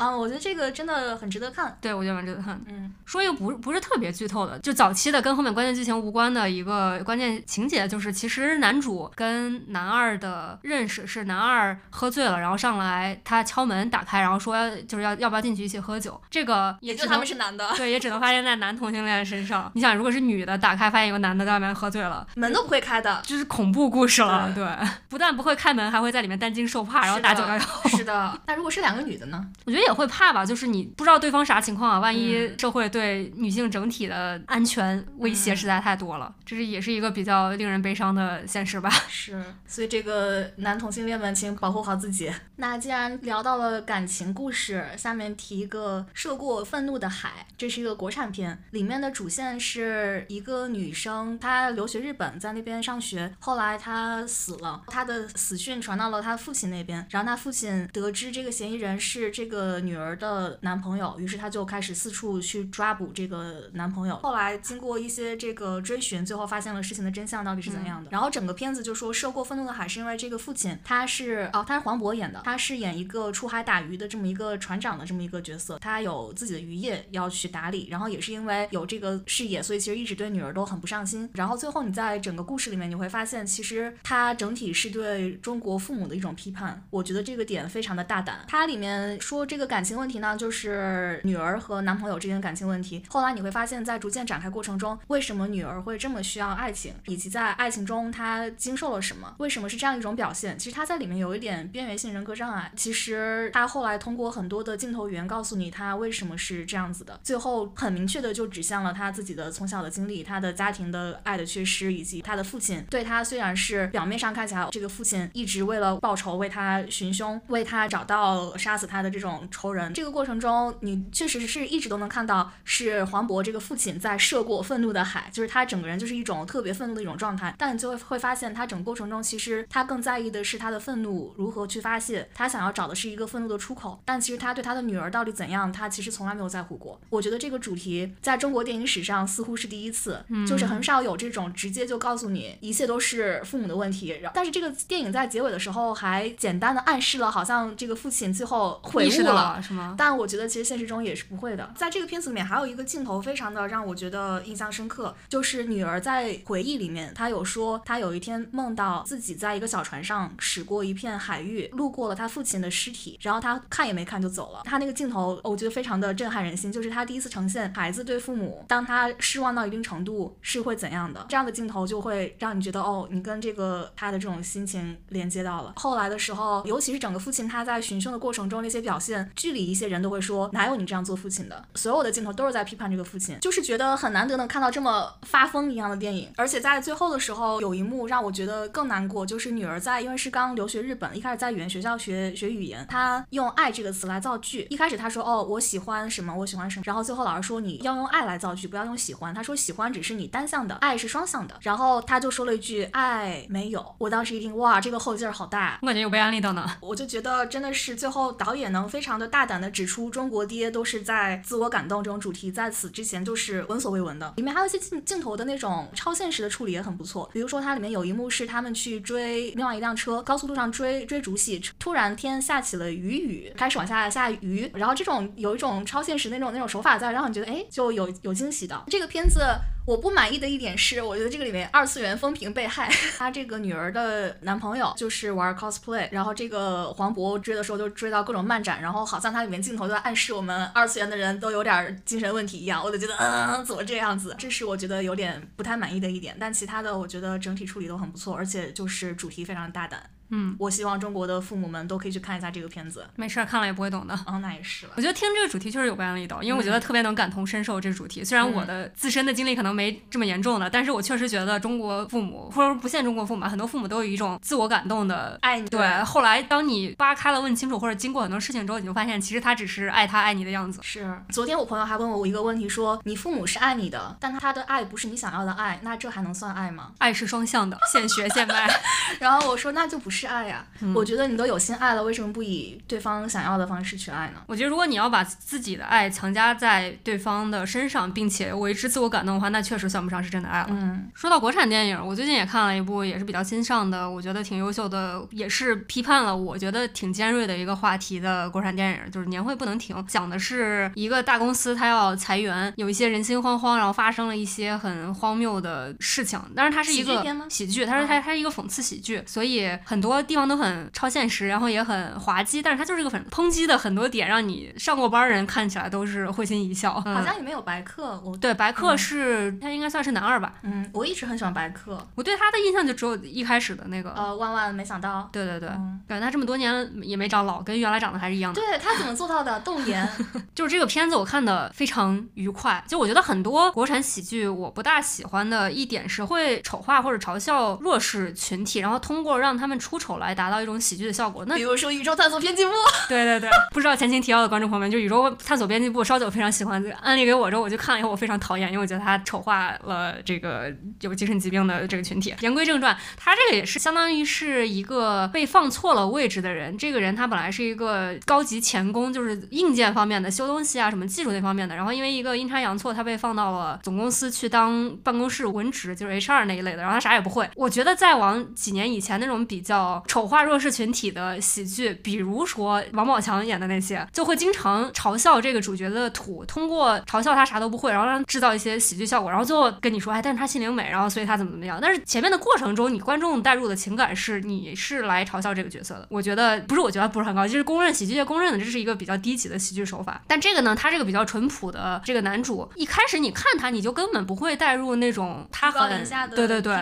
[0.00, 1.76] 啊，我觉得这个真的很值得看。
[1.80, 2.70] 对，我觉得蛮值得看的。
[2.70, 19.70] 嗯说一个不不是特别剧透的，就早期的跟后面关键剧情无关的一个关键情节，就是其实男主跟男二的认识是男二喝醉了，然后上来他敲门打开，然后说就是要要不要进去一起喝酒，这个也就他们是男的，对，也只能发生在男同性恋身上。
[19.74, 23.20] 你想，如果是女的打开发现有个男的在外面喝醉了，门都不会开的。
[23.24, 24.52] 就是恐怖故事了。
[24.54, 27.60] 对对，不但不会开门，还会在里面担惊受怕，然后打九幺幺。
[27.88, 28.40] 是的。
[28.46, 29.44] 那如果是两个女的呢？
[29.64, 38.90] 我觉得也会怕吧，就是你不知道对方啥情况啊，万一嗯社会对女性整体的安全威胁实在太多了，这是也是一个比较令人悲伤的现实吧。
[39.08, 42.30] 是，所以这个男同性恋们，请保护好自己。
[42.56, 64.16] 那既然聊到了感情故事，下面提一个《涉过愤怒的海》，这是一个国产片，里面的主线是一个女生，她留学日本，在那边上学，后来她死了，她的死讯传到了她父亲那边，然后她父亲得知这个嫌疑人是这个女儿的男朋友，于是她就开始四处去抓捕这个男朋友。
[64.16, 68.10] 后来经过一些这个追寻，最后发现了事情的真相到底是怎样的。
[68.10, 81.28] 然后整个片子就说涉过愤怒的海是因为这个父亲他是哦他是黄渤演的，他是演一个出海打鱼的这么一个船长的这么一个角色，他有自己的渔业要去打理，然后也是因为有这个事业，所以其实一直对女儿都很不上心。
[81.34, 88.44] 然后最后你在整个故事里面你会发现，其实他整体是对中国父母的一种批判，我觉得这个点非常的大胆。
[88.48, 93.02] 它里面说这个个感情问题呢，就是女儿和男朋友之间的感情问题。
[93.08, 100.58] 后来你会发现在逐渐展开过程中，为什么女儿会这么需要爱情，以及在爱情中她经受了什么，为什么是这样一种表现？
[100.58, 102.72] 其实她在里面有一点边缘性人格障碍。
[102.74, 137.00] 其实她后来通过很多的镜头语言告诉你她为什么是这样子的，最后很明确的就指向了她自己的从小的经历，她的家庭的爱的缺失，以及她的父亲对她虽然是表面上看起来这个父亲一直为了报仇为她寻凶，为她找到杀死她的这种仇人，这个过程中你确实是一直都能看到是黄渤这个父亲在涉过愤怒的海，就是他整个人就是一种特别愤怒的一种状态，但你就会会发现他整个过程中其实他更在意的是他的愤怒如何去发泄，他想要找的是一个愤怒的出口，但其实他对他的女儿到底怎样，他其实从来没有在乎过。
[137.10, 149.39] 我觉得这个主题在中国电影史上似乎是第一次，就是很少有这种直接就告诉你一切都是父母的问题，但是这个电影在结尾的时候还简单的暗示了，好像这个父亲最后悔悟了。
[149.40, 149.94] 到了是吗？
[149.96, 151.72] 但我觉得其实现实中也是不会的。
[151.76, 164.62] 在这个片子里面，还有一个镜头非常的让我觉得印象深刻，就是女儿在回忆里面，她有说她有一天梦到自己在一个小船上驶过一片海域，路过了她父亲的尸体，然后她看也没看就走了。
[164.64, 171.24] 她那个镜头，我觉得非常的震撼人心，就是她第一次呈现孩子对父母，当他失望到一定程度是会怎样的。
[171.28, 175.74] 这样的镜头就会让你觉得哦，你跟这个他的这种心情连接到了。
[175.76, 181.64] 后来的时候，尤其是整个父亲他在寻凶的过程中那些表现，剧里一些人都会说哪有你这样做父亲的？
[181.74, 186.32] 所有的镜头都是在批判这个父亲，就是觉得很难得能看到这么发疯一样的电影。
[186.36, 194.66] 而且在最后的时候，有一幕让我觉得更难过，就是女儿在因为是刚留学日本，一开始在语言学校学学语言，她用“爱”这个词来造句。
[194.70, 199.34] 一开始她说哦我喜欢什么，我喜欢什么，然后最后老师说你要用爱来造句，不要用喜欢。
[199.34, 201.54] 她说喜欢只是你单向的，爱是双向的。
[201.60, 203.94] 然后她就说了一句爱没有。
[203.98, 206.68] 我当时一听哇，这个后劲儿好大，我感觉有被安利到呢。
[206.80, 214.32] 我就觉得真的是最后导演能非常的大胆的指出中国爹都是在自我感动这种主题，在此之前就是闻所未闻的。
[214.36, 228.82] 里面还有一些镜镜头的那种超现实的处理也很不错，比如说它里面有一幕是他们去追另外一辆车，高速路上追追逐戏，突然天下起了雨雨，开始往下下雨，然后这种有一种超现实那种那种手法在，让你觉得哎就有有惊喜的。
[228.88, 229.40] 这个片子。
[229.90, 232.88] 我不满意的一点是，我觉得这个里面二次元风评被害。
[233.18, 244.32] 他这个女儿的男朋友就是玩 cosplay，然后这个黄渤追的时候就追到各种漫展，然后好像它里面镜头都在暗示我们二次元的人都有点精神问题一样，我就觉得嗯，怎么这样子？
[244.38, 246.36] 这是我觉得有点不太满意的一点。
[246.38, 250.08] 但其他的我觉得整体处理都很不错，而且就是主题非常大胆。
[250.30, 253.06] 嗯，我希望中国的父母们都可以去看一下这个片子。
[253.16, 254.14] 没事儿，看了也不会懂的。
[254.26, 254.92] 哦，那也是了。
[254.96, 258.24] 我觉得听这个主题确实有感力的，因为我觉得特别能感同身受这个主题。
[258.24, 265.68] 虽然我的自身的经历可能没这么严重的，但是我确实觉得中国父母，或者说不限中国父母吧，很多父母都有一种自我感动的爱你。
[265.68, 270.80] 对，后来当你扒开了问清楚，或者经过很多事情之后，你就发现其实他只是爱他爱你的样子。
[270.82, 271.20] 是。
[271.30, 276.92] 昨天我朋友还问我一个问题，说你父母是爱你的，但他的爱不是你想要的爱，那这还能算爱吗？
[276.98, 278.70] 爱是双向的，现学现卖。
[279.18, 280.64] 然后我说那就不是爱呀。
[280.94, 284.42] 我觉得你都有心爱了，为什么不以对方想要的方式去爱呢？
[284.46, 290.68] 我觉得如果你要把自己的爱强加在对方的身上，并且为之自我感动的话，那确实算不上是真的爱了。
[290.70, 306.40] 嗯，说到国产电影，我最近也看了一部也是比较新上的，我觉得挺优秀的，也是批判了我觉得挺尖锐的一个话题的国产电影，就是《年会不能停》，讲的是一个大公司它要裁员，有一些人心惶惶，然后发生了一些很荒谬的事情。
[306.56, 310.90] 但是它是一个喜剧，它是它它是一个讽刺喜剧，所以很多地方都很。
[310.92, 317.00] 超现实，然后也很滑稽，但是它就是个很抨击的很多点，让你上过班人看起来都是会心一笑。
[317.00, 320.54] 好像也没有白客，我对白客是他应该算是男二吧。
[320.62, 325.28] 嗯，我一直很喜欢白客，我对他的印象就只有一开始的那个呃万万没想到。
[325.32, 325.68] 对对对，
[326.08, 328.60] 感觉他这么多年也没长老，跟原来长得还是一样的。
[328.60, 329.60] 对他怎么做到的？
[329.60, 330.06] 冻颜。
[330.54, 332.82] 就是这个片子我看的非常愉快。
[332.86, 340.80] 就我觉得很多国产喜剧我不大喜欢的一点是会丑化或者嘲笑弱势群体，然后通过让他们出丑来达到一种。
[340.80, 342.70] 喜剧的效果，那比如说宇宙探索编辑部，
[343.06, 352.34] 对对对，不知道前情提要的观众朋友们，就宇宙探索编辑部，烧酒非常喜欢，安利给我之后，我就看了以后，我非常讨厌，因为我觉得他丑化了这个有精神疾病的这个群体。
[352.40, 367.46] 言归正传，他这个也是相当于是一个被放错了位置的人，这个人他本来是一个高级钳工，就是硬件方面的修东西啊，什么技术那方面的，然后因为一个阴差阳错，他被放到了总公司去当办公室文职，就是 HR 那一类的，然后他啥也不会。
[367.56, 370.70] 我觉得再往几年以前那种比较丑化弱势。
[370.70, 381.78] 群体的喜剧，比如说王宝强演的那些，就会经常嘲笑这个主角的土，通过嘲笑他啥都不会，然后让制造一些喜剧效果，然后最后跟你说，哎，但是他心灵美，然后所以他怎么怎么样。
[381.82, 386.06] 但是前面的过程中，你观众带入的情感是你是来嘲笑这个角色的。
[386.08, 390.22] 我觉得不是，我觉得不是很高，就是公认喜剧界公认的，这是一个比较低级的喜剧手法。
[390.28, 396.04] 但这个呢，他这个比较淳朴的这个男主，一开始你看他，你就根本不会带入那种他很
[396.36, 396.76] 对对对，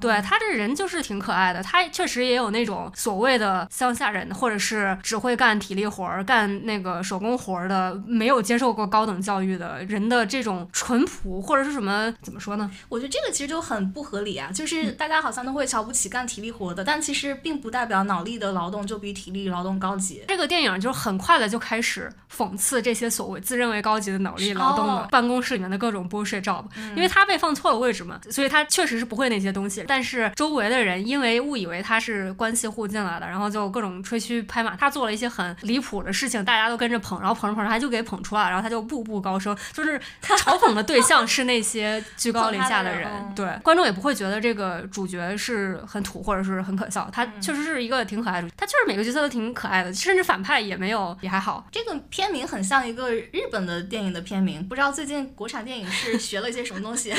[0.00, 2.90] 对他这人就是挺可爱的，他确实也有那种。
[2.94, 12.12] 所谓的乡下人，或者是只会干体力活儿、干那个手工活儿的，没有接受过高等教育的人的这种淳朴，或者是什么？
[12.22, 12.70] 怎么说呢？
[12.88, 14.50] 我觉得这个其实就很不合理啊！
[14.52, 20.22] 就是大家好像都会瞧不起干体力活的，但其实并不代表脑力的劳动就比体力劳动高级。
[20.28, 29.84] 这个电影就很快的就开始讽刺这些所谓自认为高级的脑力劳动的办公室里面的各种 bullshit job，因为他被放错了位置嘛，所以他确实是不会那些东西。
[29.86, 32.82] 但是周围的人因为误以为他是关系户。
[32.92, 51.66] 进来的，然后就各种吹嘘拍马，他做了一些很离谱的事情，大家都跟着捧，然后捧着捧着他就给捧出来了，然后他就步步高升，就是嘲讽的对象是那些居高临下的人，对观众也不会觉得这个主角是很土或者是很可笑，他确实是一个挺可爱的，他确实每个角色都挺可爱的，甚至反派也没有也还好。
[51.70, 57.14] 这个片名很像一个日本的电影的片名，不知道最近国产电影是 学了一些什么东西，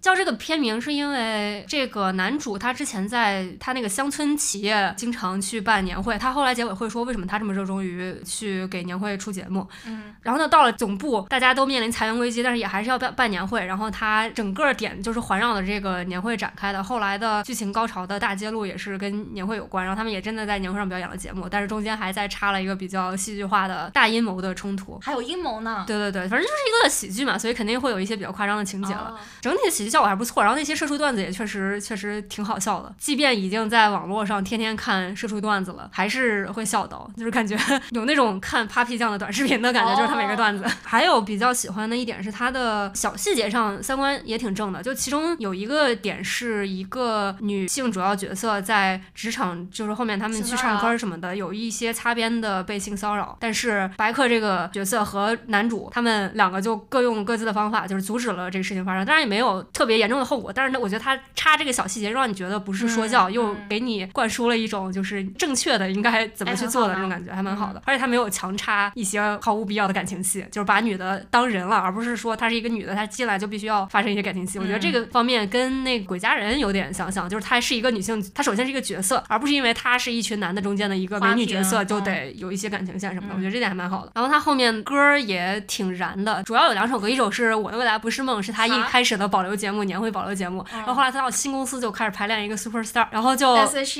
[0.00, 5.18] 叫这个片名是因为这个男主他之前在他那个乡村企业经常。
[5.40, 9.66] 去办年会，他后来结尾会说为什么他这么热衷于去给年会出节目。
[9.86, 13.64] 嗯，然后呢，到了总部，大家都面临裁员危机，但是也还是要办办年会。
[13.64, 16.82] 然后他整个点就是环绕着这个年会展开的。
[16.82, 19.84] 后来的剧情高潮的大揭露也是跟年会有关。
[19.84, 24.98] 然后他们也真的在年会上表演了节目，但是中间还在插了一个比较戏剧化的大阴谋的冲突。
[25.02, 25.84] 还有阴谋呢？
[25.86, 29.18] 对对对，反正就是一个喜剧嘛，所以肯定会有一些比较夸张的情节了。
[29.40, 30.42] 整体的喜剧效果还不错。
[30.42, 35.08] 然后那些社畜段子也确实确实挺好笑的，即便已经在网络上天天看。
[35.16, 37.56] 社畜段子了，还是会笑到，就是感觉
[37.90, 40.64] 有那种看 Papi 酱的短视频的感觉，就是他每个段子。
[40.84, 67.80] 还有比较喜欢的一点是他的小细节上三观也挺正的，就其中有一个点是一个女性主要角色在职场，就是后面他们去唱歌什么的，有一些擦边的被性骚扰，但是白客这个角色和男主他们两个就各用各自的方法，就是阻止了这个事情发生，当然也没有特别严重的后果，但是呢我觉得他插这个小细节，让你觉得不是说教，又给你灌输了一种就是正确的应该怎么去做的这种感觉，还蛮好的。
[67.84, 74.58] 而且他没有强插一些毫无必要的感情戏，就是把女的当人了，而不是说她是一个女的，她进来就必须要发生一些感情戏。
[74.58, 83.34] 我觉得这个方面跟那个鬼家人有点相像，就是她是一个女性，她首先是一个角色，而不是因为她是一群男的中间的一个美女角色就得有一些感情线什么的。
[83.36, 84.10] 我觉得这点还蛮好的。
[84.16, 90.66] 然后他后面歌也挺燃的，主要有两首歌，一首是我的未来不是梦，是他一开始的保留节目，年会保留节目。
[90.72, 93.54] 然后后来他到新公司就开始排练一个 Super Star，然后就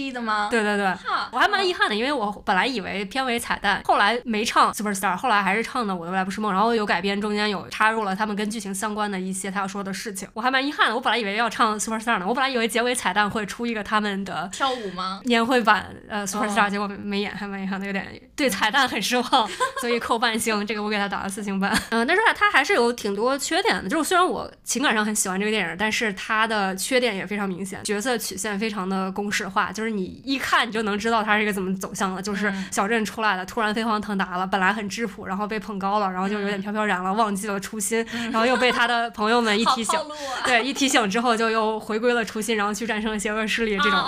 [0.09, 0.49] E 的吗？
[0.51, 0.87] 对对对，
[1.31, 10.94] 我还蛮遗憾的，因为我本来以为片尾彩蛋，后来没唱 Super Star，后来还是唱的我的未来不是梦，然后有改编，中间有插入了他们跟剧情相关的一些他要说的事情，我还蛮遗憾的。
[10.94, 15.21] 我本来以为要唱 Super Star 呢，我本来以为结尾彩蛋会出一个他们的跳舞吗？
[15.25, 19.49] 年会版呃 Super Star，结果没演，还蛮遗憾的，有点对彩蛋很失望，
[19.81, 21.71] 所以扣半星，这个我给他打了四星半。
[21.90, 39.98] 嗯，但是他还是有挺多缺点的，就是虽然我情感上很喜欢这个电影，但是他的缺点也非常明显，角色曲线非常的公式化，就是你一看你就能知道他是一个怎么走向的，就是小镇出来的，突然飞黄腾达了，本来很质朴，然后被捧高了，然后就有点飘飘然了，忘记了初心，然后又被他的朋友们一提醒
[40.46, 44.00] 对，一提醒之后就又回归了初心，然后去战胜邪恶势力这种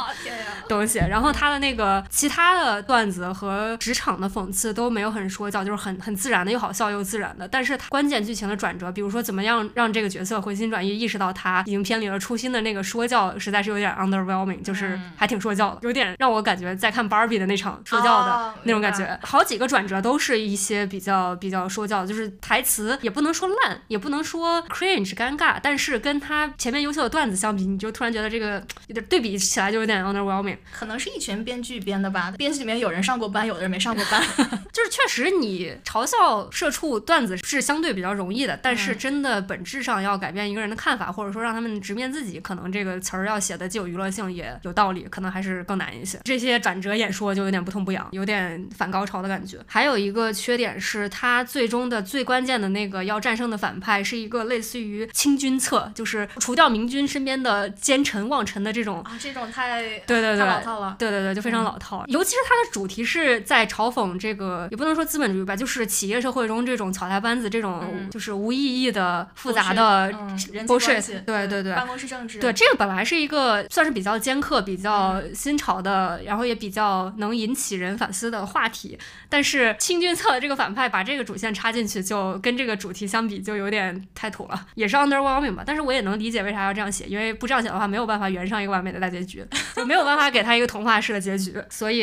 [0.68, 0.98] 东西。
[0.98, 7.48] 然后他的那个其他的段子和职场的讽刺都没有很说教，就是很很自然的，又好笑又自然的。
[7.48, 19.18] 但是他关键剧情的转折，比如说怎么样让这个角色回心转意，意识到他已经偏离了初心的那个说教，实在是有点 underwhelming，就是还挺说教的，有点让我感觉在看 Barbie 的那场说教的那种感觉。
[19.22, 30.56] 好几个转折都是一些比较比较说教，就是台词也不能说烂，也不能说 cringe 尴尬，但是跟他前面优秀的段子相比，你就突然觉得这个有点对比起来就有点 underwhelming。
[30.72, 34.22] 可能是一群编剧编的吧，编剧里面有人上过班，有的人没上过班。
[34.72, 46.18] 就是确实你嘲笑社畜段子是相对比较容易的，但是真的本质上要改变一个人的看法，或者说让他们直面自己，可能这个词儿要写的既有娱乐性也有道理，可能还是更难一些。
[46.24, 49.58] 这些转折演说就有点不痛不痒，有点反高潮的感觉。
[49.66, 62.04] 还有一个缺点是，他最终的最关键的那个要战胜的反派是一个类似于清君侧，就是除掉明君身边的奸臣妄臣的这种啊，这种太对对对老套了，对对对，就非常老套。
[62.08, 70.12] 尤其是它的主题是在嘲讽这个，也不能说资本主义吧，就是企业社会中这种草台班子，这种就是无意义的复杂的
[70.66, 78.96] bullshit，对对对，办公室政治，对这个本来是一个算是比较尖刻、比较新新潮的，然后也比较能引起人反思的话题，
[79.28, 85.64] 但是清君侧的这个反派把这个主线插进去，就跟这个主题相比就有点太土了，也是 underwhelming 吧。
[85.66, 91.98] 但是我也能理解为啥要这样写，因为不这样写的话，没有办法圆上一个完美的大结局， 就没有办法给他一个童话式的结局，所以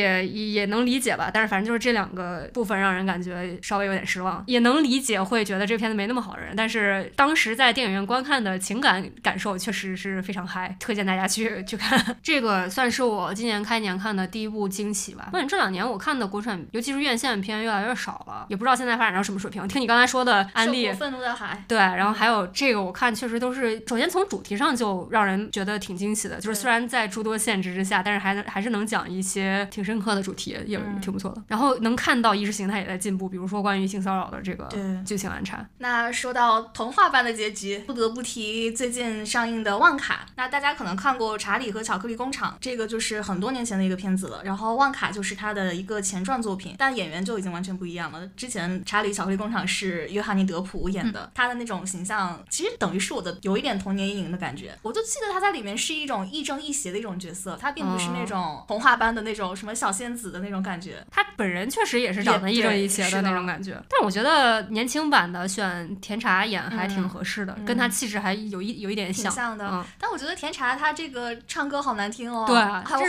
[0.54, 1.32] 也能理解吧。
[1.34, 6.54] 但是反正就是这两个部分让人感觉稍微有点失望，也能理解会觉得这片子没那么好的人。
[6.58, 11.88] 但是当时在电影院观看的情感感受确实是非常嗨，推荐大家去去看。
[12.24, 15.30] 这个算是我今年开年看的第一部惊喜吧。
[15.32, 19.65] 发现这两年我看的国产，尤其是院线片越来越少了，也不知道现在发展到什么水平。
[19.67, 31.43] 听你刚才说的安利，愤怒的海，对，然后还有这个，我看确实都是，首先从主题上就让人觉得挺惊喜的，就是虽然在诸多限制之下，但是还能还是能讲一些挺深刻的主题，也挺不错的。
[31.47, 34.67] 然后能看到意识形态也在进步，比如说关于性骚扰的这个
[35.06, 35.63] 剧情安插。
[35.78, 40.26] 那说到童话般的结局，不得不提最近上映的《旺卡》。
[40.36, 44.42] 那大家可能看过《查理和巧克力工厂》，这个就是很多年前的一个片子了。
[44.44, 48.26] 然后《旺卡》就是他的一个前传作品，但演员就已经完全不一样了。
[48.38, 54.78] 之前《查理巧克力工厂》是约翰尼·德普演的，他的那种形象其实等于是我的有一点童年阴影的感觉。
[54.82, 61.06] 我就记得他在里面是一种亦正亦邪的一种角色，他并不是那种童话般的那种什么小仙子的那种感觉。
[61.12, 63.74] 他本人确实也是长得亦正亦邪的那种感觉。
[63.90, 69.86] 但我觉得年轻版的选甜茶演还挺合适的，跟他气质还有一有一点像的。
[70.00, 72.56] 但我觉得甜茶他这个唱歌好难听哦，对，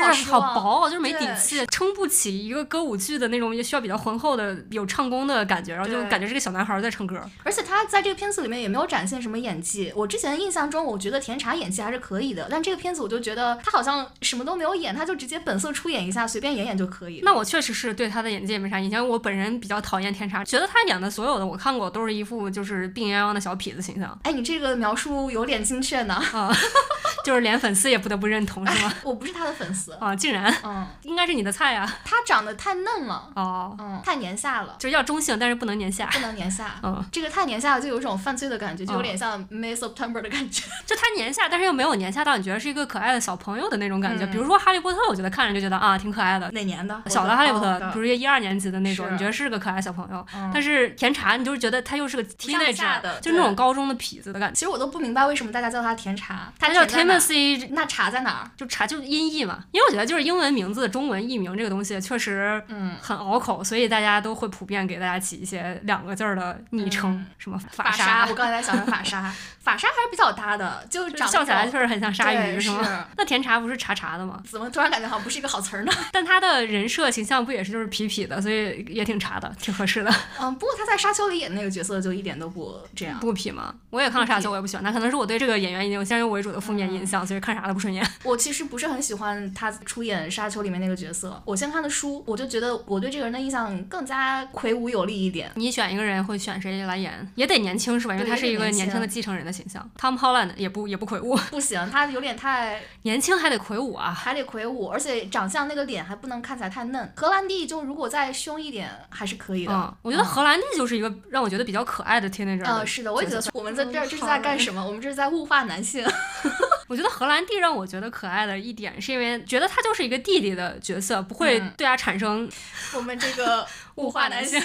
[0.08, 7.20] 就是好薄，就是没底气，撑不起一个歌舞剧的那种也需要比较浑厚的有唱功的感觉，然后就感觉是个小男孩在唱歌。
[7.42, 9.92] 而且他在这个片子里面也没有展现什么演技。
[9.94, 17.20] 我之前印象中，我觉得甜茶演技还是可以的，但这个片子我就觉得他好像什么都没有演，他就直接本色出演一下，随便演演就可以。
[17.22, 19.06] 那我确实是对他的演技也没啥印象。
[19.06, 24.18] 我本人比较讨厌甜茶，觉得他演的所有的我看过都是一副就是病殃殃的小痞子形象。
[24.22, 26.14] 哎，你这个描述有点精确呢。
[26.32, 26.54] 啊，
[27.24, 28.92] 就是连粉丝也不得不认同，是吗？
[29.04, 31.90] 我不是他的粉丝啊，竟然，嗯， 应该是你的菜呀。
[32.04, 36.76] 他长得太嫩了，哦，嗯，太年下了，就是要中性，但是不能年下，不能年下。
[36.82, 40.64] 嗯，这个太年下了，就有一种犯罪的感觉，就有点像 May September 的感觉。
[40.86, 44.26] 就他年下，但是又没有年下到你觉得是一个可爱的小朋友的那种感觉。
[44.26, 46.50] 比如说哈利波特，我觉得看着就觉得啊，挺可爱的。
[46.50, 47.00] 哪年的？
[47.06, 50.24] 小的哈利波特，比如一二年级的那种，你觉得是个可爱小朋友。
[50.52, 54.54] 但是甜茶，你就是觉得他又是个 teenager，就那种高中的痞子的感觉。
[54.54, 58.50] 其实我都不明白为什么大家叫他甜茶，他叫 Timothy，那茶在哪儿？
[58.56, 59.64] 就茶就音译嘛。
[59.72, 73.06] 因为我觉得就是英文名字中文译名这个东西确实嗯，很拗口，所以大家都会普遍给大家起一些两个字儿的昵称，嗯什么法沙，我刚才在想的法沙， 法沙还是比较搭的，就笑起来确实很像鲨鱼，是吗？
[73.16, 74.42] 那甜茶不是茶茶的吗？
[74.48, 75.92] 怎么突然感觉好像不是一个好词儿呢？
[76.12, 80.14] 但他的人设形象不也是就是痞痞的，所以也挺茶的，挺合适的。
[80.38, 83.18] 嗯，不过他在沙丘里演那个角色就一点都不这样。
[83.20, 83.74] 不痞吗？
[83.88, 88.06] 我也看了沙丘，我也不喜欢他，可能是我对这个演员已经有先入为主的负面印象，所以看啥都不顺眼。
[88.24, 91.40] 我其实不是很喜欢他出演沙丘里面那个角色。
[91.44, 95.50] 我先看的书，我就觉得我对这个人的印象更加魁梧有力一点。
[95.54, 97.32] 你选一个人会选谁来演？
[97.34, 98.14] 也得年轻是吧？
[98.14, 99.88] 因为他是一个年轻的继承人的形象。
[99.98, 104.12] Tom Holland 也不也不魁梧，不行，他有点太 年轻还得魁梧啊。
[104.12, 107.12] 还得魁梧，而且长相那个脸还不能看起来太嫩。
[107.16, 109.72] 荷兰弟就如果再凶一点还是可以的。
[109.72, 114.84] 嗯，我觉得荷兰弟就是一个让我觉得比较可爱的 teenager 呃，的是的，我也觉得我们在这儿这是在干什么？
[114.84, 116.04] 我们这是在物化男性。
[116.88, 122.50] 我觉得荷兰弟让我觉得可爱的一点，是因为觉得他就是一个弟弟的角色，不会嗯对他产生。
[122.94, 123.66] 我们这个
[123.96, 124.60] 物化男性，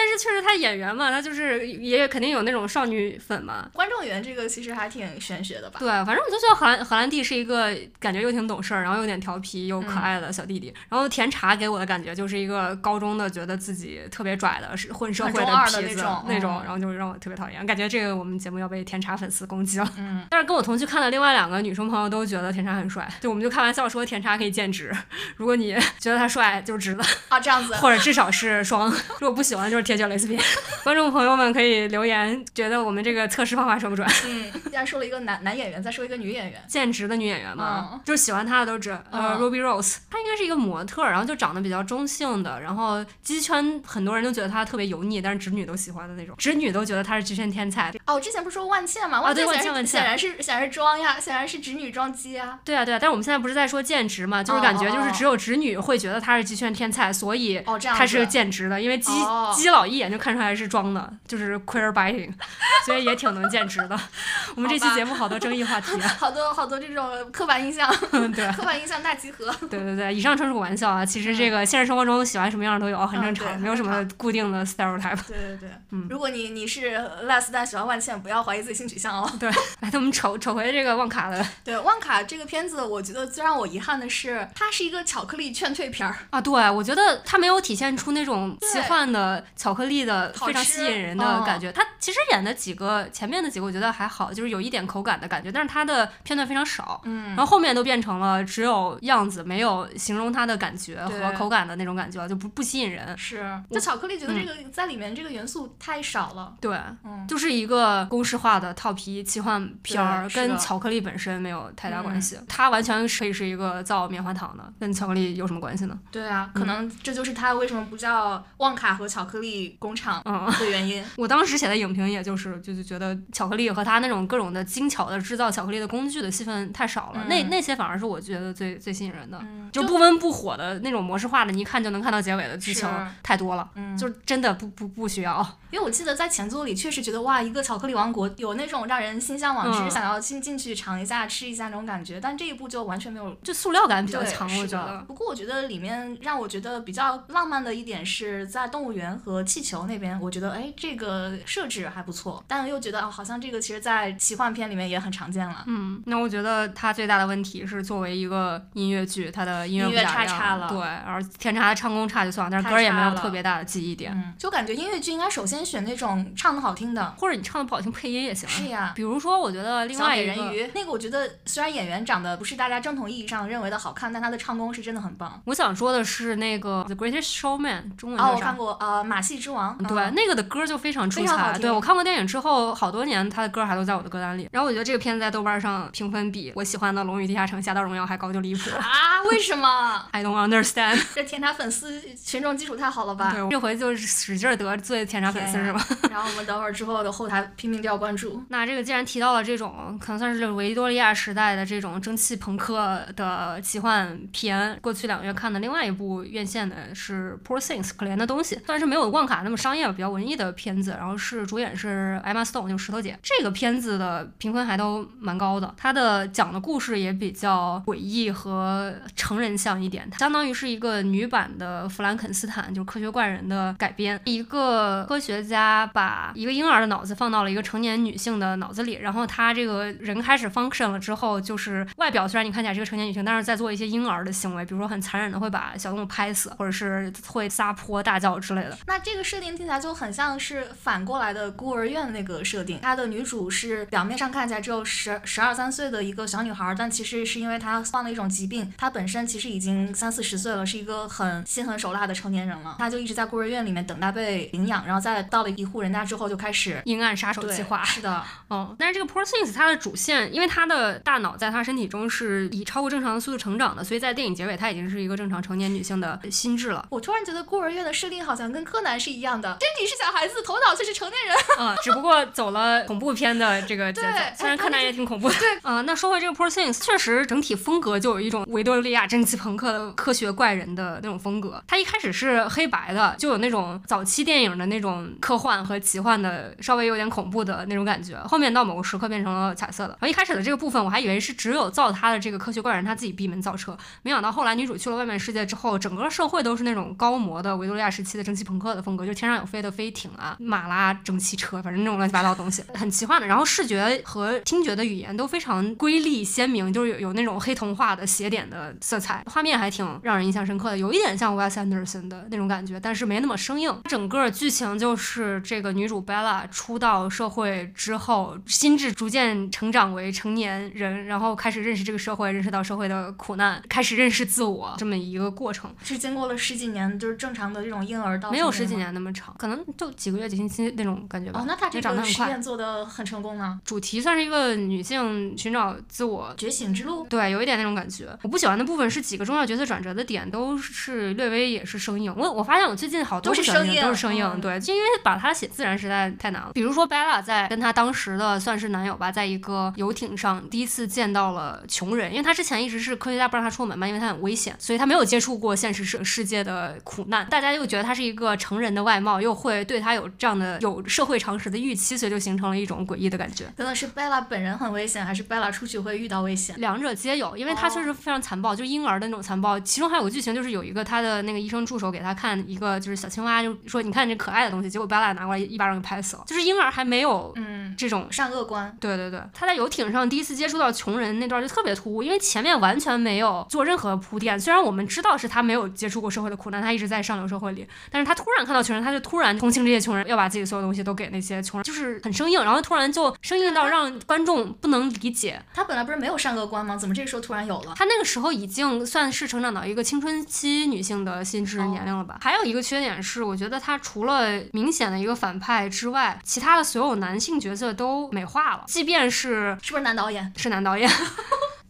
[0.00, 3.68] 但是确实他演员嘛，他就是也肯定有那种少女粉嘛。
[3.74, 5.78] 观众缘这个其实还挺玄学的吧？
[5.78, 10.72] 对，反正我就觉得荷兰荷兰弟是一个感觉又挺懂事儿，然后有点调皮又嗯可爱的小弟弟。
[10.88, 17.66] 然后甜茶给我的感觉就是一个高中的觉得自己特别拽的，是混社会的痞子那种那种，嗯然后就让我特别讨厌。
[17.66, 19.92] 感觉这个我们节目要被甜茶粉丝攻击了。
[19.98, 24.90] 嗯，但是跟我同去看的另外两个女生朋友都觉得甜茶很帅，就我们就开玩笑说甜茶可以兼职，
[25.36, 27.74] 如果你觉得他帅就是直的，啊，这样子。
[27.76, 28.90] 或者至少是双，
[29.20, 30.40] 如果不喜欢就是铁脚蕾丝边。
[30.84, 34.06] 观众朋友们可以留言，觉得我们这个测试方法准不准？
[34.24, 36.62] 嗯，既然说了一个男男演员，再说一个女演员。
[36.68, 47.92] 现职的女演员嘛，嗯就是喜欢她的都知，呃、嗯 r u b y Rose，她应该是一个模特，然后就长得比较中性的，然后鸡圈很多人都觉得她特别油腻，但是直女都喜欢的那种，直女都觉得她是极限天才。
[48.10, 49.20] 哦，我之前不是说万茜嘛？
[49.20, 52.58] 啊对万茜显然万茜万茜显然是显然是装呀，显然是直女装机啊。
[52.64, 57.98] 对啊，对啊，但是我们现在不是在说兼职嘛，就是感觉就是只有直女会觉得她是极限天才，所以哦，这样子。
[57.98, 62.32] 她是兼职的，因为鸡、哦鸡老一眼就看出来是装的，就是 queer biting，
[62.86, 63.98] 所以也挺能兼职的。
[64.56, 67.88] 我们这期节目好多争议话题啊， 好多好多这种刻板印象，
[68.34, 68.50] 对。
[68.52, 69.50] 刻板印象大集合。
[69.68, 71.04] 对对对，以上纯属玩笑啊。
[71.04, 75.18] 其实这个现实生活中喜欢什么样的都有，很正常，嗯没有什么固定的 stereotype。
[75.26, 76.96] 对对对，嗯如果你你是
[77.26, 79.30] less 但喜欢万茜，不要怀疑自己性取向哦。
[79.80, 86.16] 来，那我们瞅瞅回这个旺卡的 对，旺卡这个片子，我觉得最让我遗憾的是，它是一个巧克力劝退片儿。
[86.30, 91.70] 啊，对我觉得它没有体现出那种奇幻的巧克力的非常吸引人的嗯感觉。
[91.72, 97.00] 它其实演的几个前面的几个我觉得还好，就是有一点口感的感觉，但是它的片段非常少。
[97.04, 103.16] 嗯然后后面都变成了只有样子，没有形容它的感觉和口感的那种感觉了，就不不吸引人。
[103.16, 106.54] 是，这巧克力觉得这个在里面这个元素太少了。
[106.60, 112.38] 对，嗯，就是一个公式化的套皮奇幻片儿，跟巧克力本身没有太大关嗯系。
[112.48, 115.98] 它完全可以是一个造棉花糖的，跟巧克力有什么关系呢？
[116.10, 121.04] 对啊，嗯可能这就是它为什么不叫旺卡和巧克力工厂嗯，的原因。
[121.16, 129.38] 我当时写的影评也就是就是觉得巧克力和它那种各种的精巧的制造巧克力的工具的戏份太少了，嗯那那些反而是我觉得最最吸引人的。
[129.42, 132.88] 嗯，就不温不火的那种模式化的，你一看就能看到结尾的剧情
[133.22, 135.46] 太多了，嗯，就真的不不不需要。
[135.70, 143.34] 因为我记得在前作里确实觉得哇，一个巧克力王国有那种让人心向往之，嗯想要进进去尝一下、吃一下那种感觉，但这一部就完全没有。
[143.42, 144.98] 就塑料感比较强，我觉得。
[145.08, 155.64] 不过我觉得里面让我觉得比较浪漫的一点是在动物园和气球那边，我觉得哎这个设置还不错，但又觉得哦好像这个其实在奇幻片里面也很常见了。
[155.66, 167.14] 嗯，那我觉得它最大的问题是作为一个音乐剧，它的音乐差了对，而天差的唱功差就算了，但是歌也没有特别大的记忆点，嗯，就感觉音乐剧应该首先选那种唱的好听的。
[167.16, 168.52] 或者你唱的不好听，配音也行啊。
[168.52, 175.40] 是呀，比如说，我觉得另外一个，人鱼那个，我觉得虽然演员长得不是大家正统意义上认为的好看，但他的唱功是真的很棒。
[175.46, 178.56] 我想说的是那个《The Greatest Showman》，中文哦，我看？
[178.56, 179.76] 过，呃，马戏之王。
[179.78, 181.58] 对，嗯那个的歌就非常出彩。
[181.58, 184.48] 对我看过电影之后，好多年他的歌还都在我的歌单里。
[184.52, 188.70] 然后我觉得这个片子在豆瓣上评分比我喜欢的《龙与地下城》《侠盗荣耀》还高，就离谱。
[188.76, 190.04] 啊，为什么？
[190.12, 191.00] I don't understand。
[191.14, 193.32] 这甜茶粉丝群众基础太好了吧？
[193.32, 195.84] 对，这回就是使劲儿得罪甜茶粉丝是吧？
[196.10, 198.42] 然后我们等会儿之后的后台拼命掉关注。
[198.48, 213.18] 那这个既然提到了这种可能算是维多利亚时代的这种蒸汽朋克的奇幻片，过去两个月看的另外一部院线的是《Poor Things》可怜的东西，虽然是没有旺卡那么商业，比较文艺的片子，然后是主演是 Emma Stone，就是石头姐。
[213.22, 224.20] 这个片子的评分还都蛮高的，它的讲的故事也比较诡异和成人向一点，相当于是一个女版的弗兰肯斯坦，就是科学怪人的改编。
[224.24, 238.76] 一个科学家把一个婴儿的脑子放到到了一个成年女性的脑子里，然后她这个人开始 function 了之后，就是外表虽然你看起来是个成年女性，但是在做一些婴儿的行为，比如说很残忍的会把小动物拍死，或者是会撒泼大叫之类的。
[238.86, 252.76] 那这个设定听起来就很像是反过来的孤儿院那个设定，它的女主是表面上看起来只有十十二三岁的一个小女孩，但其实是因为她患了一种疾病，她本身其实已经三四十岁了，是一个很心狠手辣的成年人了。
[252.78, 257.82] 她就一直在孤儿院里面等待被领养，然后在到了一户人家之后就开始阴暗杀手计划。
[257.84, 266.86] 是的， 嗯，但是这个 Poor Things 它的主线，因为他的大脑在他身体中是以超过正常的速度成长的，所以在电影结尾她已经是一个正常成年女性的心智了。
[266.90, 271.36] 我突然觉得孤儿院的设定好像跟柯南是一样的，身体是小孩子，头脑却是成年人。
[271.58, 275.34] 嗯，只不过走了恐怖片的这个节奏，对虽然柯南也挺恐怖的。
[275.36, 281.62] 对，嗯，那说回这个 Poor Things，确实整体风格就有一种维多利亚蒸汽朋克的科学怪人的那种风格。
[281.66, 288.16] 它一开始是黑白的，就有那种早期电影的那种科幻和奇幻的，稍微有点恐恐怖的那种感觉。
[288.26, 289.90] 后面到某个时刻变成了彩色的。
[289.90, 303.26] 然后一开始的这个部分，我还以为是只有造他的这个科学怪人他自己闭门造车，没想到后来女主去了外面世界之后，整个社会都是那种高模的维多利亚时期的蒸汽朋克的风格，就天上有飞的飞艇啊，马拉蒸汽车，反正那种乱七八糟的东西，很奇幻的。
[303.26, 313.76] 然后视觉和听觉的语言都非常瑰丽鲜明，就是有有那种黑童话的写点的色彩，画面还挺让人印象深刻的，有一点像 Wes Anderson 的那种感觉，但是没那么生硬。
[313.84, 325.72] 整个剧情就是这个女主 Bella 出到社会之后，心智逐渐成长为成年人，然后开始认识这个社会，认识到社会的苦难，开始认识自我这么一个过程。
[325.82, 328.70] 是经过了十几年，就是正常的这种婴儿到没有十几。
[328.80, 331.40] 年那么长，可能就几个月、几星期那种感觉吧。
[331.40, 332.24] 哦，那他这也长得很快。
[332.24, 333.60] 个实验做的很成功呢。
[333.62, 338.08] 主题算是一个女性寻找自我觉醒之路，对，有一点那种感觉。
[338.22, 342.14] 我不喜欢的部分是几个重要角色转折的点都是略微也是生硬。
[342.16, 346.52] 我我发现我最近好多都是生硬都是生硬，嗯对，就因为把它写自然实在太难了。
[346.54, 357.26] 比如说 Bella 在跟她当时的算是男友吧，在一个游艇上第一次见到了穷人，因为她之前一直是科学家不让她出门嘛，因为她很危险，所以她没有接触过现实世世界的苦难。
[357.28, 363.50] 大家又觉得她是一个成人的外貌，又会对她有这样的有社会常识的预期，所以就形成了一种诡异的感觉。
[363.56, 366.54] 真的是贝拉本人很危险，还是贝拉出去会遇到危险？
[366.58, 369.58] 两者皆有，因为她确实非常残暴，就婴儿的那种残暴。
[369.60, 376.24] 其中还有个剧情，就是有一个她的那个医生助手给她看一个就是小青蛙，就说你看这可爱的东西，结果巴拉拿过来一巴掌给拍死了。
[376.26, 378.08] 就是婴儿还没有嗯，这种。
[378.10, 378.76] 善恶观。
[378.80, 384.38] 对对对，他在游艇上第一次接触到穷人那段就特别突兀，因为前面完全没有做任何铺垫。
[384.38, 395.40] 虽然我们知道是他没有接触过社会的苦难，他一直在上流社会里，但是他突然看到穷人，他就突然同情这些穷人，要把自己所有东西都给那些穷人，就是很生硬，然后突然就生硬到让观众不能理解。
[395.54, 396.76] 他本来不是没有善恶观吗？
[396.76, 397.74] 怎么这个时候突然有了？
[397.76, 402.18] 他那个时候已经算是成长到一个青春期女性的心智年龄了吧？
[402.20, 410.32] 还有一个缺点是，我觉得他除了明显的一个反派之外，其他的所有男性角色都美化了，即便是是不是男导演？
[410.36, 410.90] 是男导演。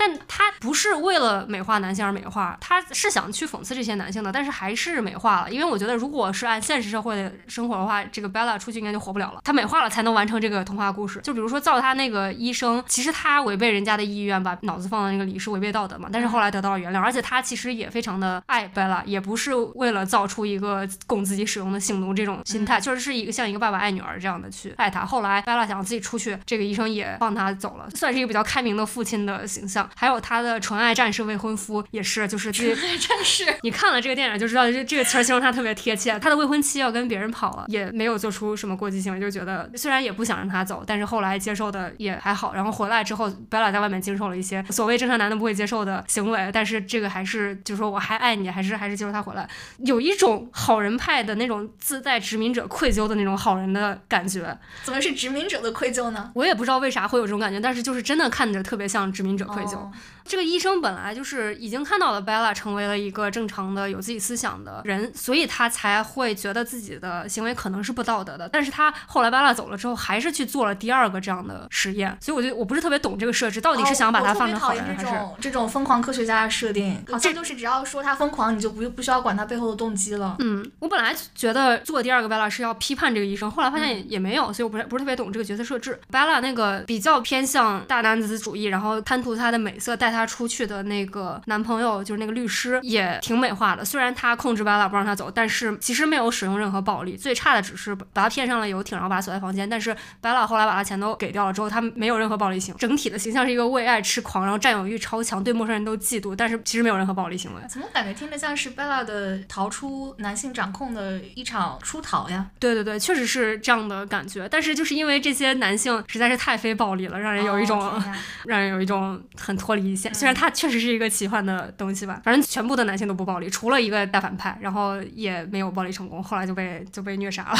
[0.03, 5.51] 但他不是为了美化男性而美化，他是想去讽刺这些男性的，但是还是美化了。
[5.53, 9.41] 因为我觉得，如果是按现实社会的生活的话，这个 Bella 出去应该就活不了了。
[9.45, 11.21] 他美化了才能完成这个童话故事。
[11.21, 16.09] 就比如说造他那个医生，其实他违背人家的意愿，把脑子放到那个里是违背道德嘛。
[16.11, 25.05] 但是后来得到了原谅，而且他其实也非常的爱 Bella，也不是为了造出一个供自己使用的性奴这种心态，确 实是一个像一个爸爸爱女儿这样的去爱他。
[25.05, 29.89] 后来 Bella 想自己出去，这个医生也放他走了，算是一个比较开明的父亲的形象。
[29.95, 36.19] 还有他的纯爱战士未婚夫也是，就是纯爱战士你看了这个电影就知道，这 这个词儿形容他特别贴切。
[36.19, 42.55] 他的未婚妻要跟别人跑了，也没有做出什么过激行为，就觉得虽然也不想让他走，但是后来接受的也还好。
[42.55, 54.59] 然后回来之后，贝拉在外面经受了一些所谓正常男的不会接受的行为，但是这个还是就说我还爱你，还是还是接受他回来，有一种好人派的那种自带殖民者愧疚的那种好人的感觉。
[54.83, 56.31] 怎么是殖民者的愧疚呢？
[56.35, 59.80] 我也不知道为啥会有这种感觉，但是就是真的看着特别像殖民者愧疚。
[59.81, 59.93] 哦
[60.31, 68.49] 这个医生本来就是已经看到了 Bella 成为了一个正常的有自己思想的人，所以他才会觉得自己的行为可能是不道德的。
[68.49, 75.05] 但是他后来 Bella 走了之后，还是去做了第二个这样的实验，所以我就我不是特别懂这个设置，到底是想把他放成好人哦还是？
[75.05, 80.37] 这种这种疯狂科学家的设定，好像就是只要说他疯狂，你就不不需要管他背后的动机了。
[80.39, 86.01] 嗯，我本来觉得做第二个 Bella 是要批判这个医生，后来发现也也没有，所以我不是不是特别懂这个角色设置。
[86.13, 93.83] Bella 那个比较偏向大男子主义，然后贪图他的美色，带她她出去的那个男朋友，就是那个律师，也挺美化的。
[93.83, 99.69] 虽然他控制 Bella 不让她走，但是其实没有使用任何暴力，最差的只是把她骗上了游艇，然后把她锁在房间。
[99.69, 107.63] 但是 Bella 后来把她钱都给掉了之后，她没有任何暴力行为，整体的形象是一个为爱痴狂，然后占有欲超强，对陌生人都嫉妒，但是其实没有任何暴力行为。
[107.67, 112.47] 怎么感觉听着像是 Bella 的逃出男性掌控的一场出逃呀？
[112.59, 114.47] 对对对，确实是这样的感觉。
[114.51, 118.03] 但是就是因为这些男性实在是太非暴力了，让人有一种、哦
[118.45, 120.15] 让人有一种很脱离线。
[120.15, 127.59] 虽然它确实是一个奇幻的东西吧，反正全部的男性都不暴力，除了一个大反派，然后也没有暴力成功，后来就被就被虐杀了。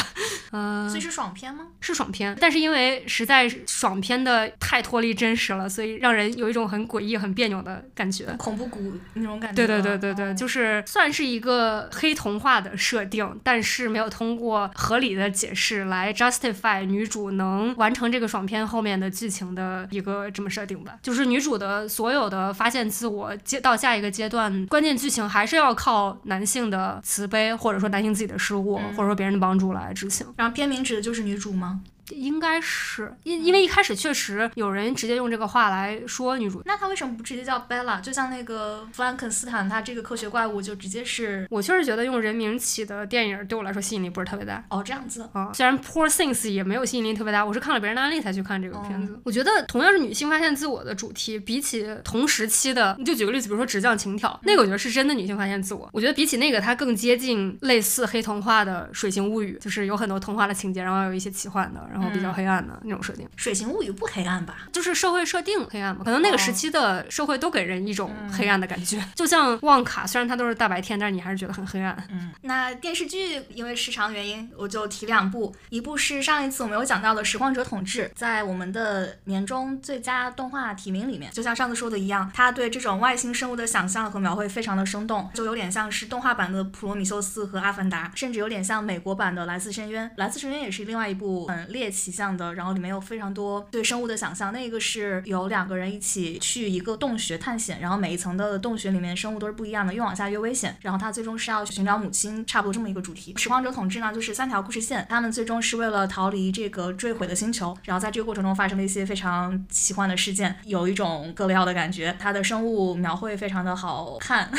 [0.51, 1.67] 嗯、 所以是爽片吗？
[1.79, 8.25] 是爽片，但是因为实在是爽片的太脱离真实了，所以让人有一种很诡异、很别扭的感觉。
[8.37, 9.55] 恐怖谷那种感觉。
[9.55, 20.97] 对对对对对，哦就是算是一个黑童话的设定，但是没有通过合理的解释来 justify 女主能完成这个爽片后面的剧情的一个这么设定吧。
[21.01, 30.25] 就是女主的所有的发现自我接到下一个阶段，关键剧情还是要靠男性的慈悲，或者说男性自己的失误，嗯或者说别人的帮助来执行。
[30.37, 31.81] 然后片名指的就是女主吗？
[32.11, 37.99] 应该是因因为一开始确实有人直接用这个话来说女主，那她为什么不直接叫 Bella？
[38.01, 44.63] 就像那个弗兰肯斯坦，他这个科学怪物就直接是我确实觉得用人名起的电影对我来说吸引力不是特别大。
[44.69, 45.27] 哦这样子。
[45.33, 49.19] 啊，虽然 Poor Things 也没有吸引力特别大，我是看了别人的案例才去看这个片哦子。
[49.23, 55.89] 我觉得同样是女性发现自我的主题，比起同时期的，你就举个例子，比如说《直降情挑》，那个我觉得是真的女性发现自我。
[55.93, 64.67] 我觉得比起那个，它更接近类似黑童话的《水形物语》，就是有很多童话的情节，然后有一些奇幻的，然后比较嗯黑暗的那种设定，水形物语不黑暗吧？
[64.71, 66.03] 就是社会设定黑暗嘛。
[66.03, 71.95] 可能那个时哦期的社会都给人一种嗯黑暗的感觉，就像旺卡，虽然它都是大白天，但是你还是觉得很黑暗。
[72.09, 90.05] 嗯，那电视剧因为时长原因，我就提两部，一部是上一次我们有讲到的《拾荒者统治》，在我们的年终最佳动画提名里面，就像上次说的一样，它对这种外星生物的想象和描绘非常的生动，就有点像是动画版的《普罗米修斯》和《阿凡达》，甚至有点像美国版的《来自深渊》。
[90.15, 94.53] 《来自深渊》也是另外一部很猎奇象的，然后里面有非常多对生物的想象。
[94.53, 100.75] 那个是有两个人一起去一个洞穴探险，然后每一层的洞穴里面生物都是不一样的，越往下越危险。
[100.81, 103.33] 然后他最终是要去寻找母亲，差不多这么一个主题。
[103.37, 112.15] 拾荒者统治呢，就是三条故事线，他们最终是为了逃离这个坠毁的星球，然后在这个过程中发生了一些非常奇幻的事件，有一种格雷奥的感觉。
[112.19, 114.49] 它的生物描绘非常的好看，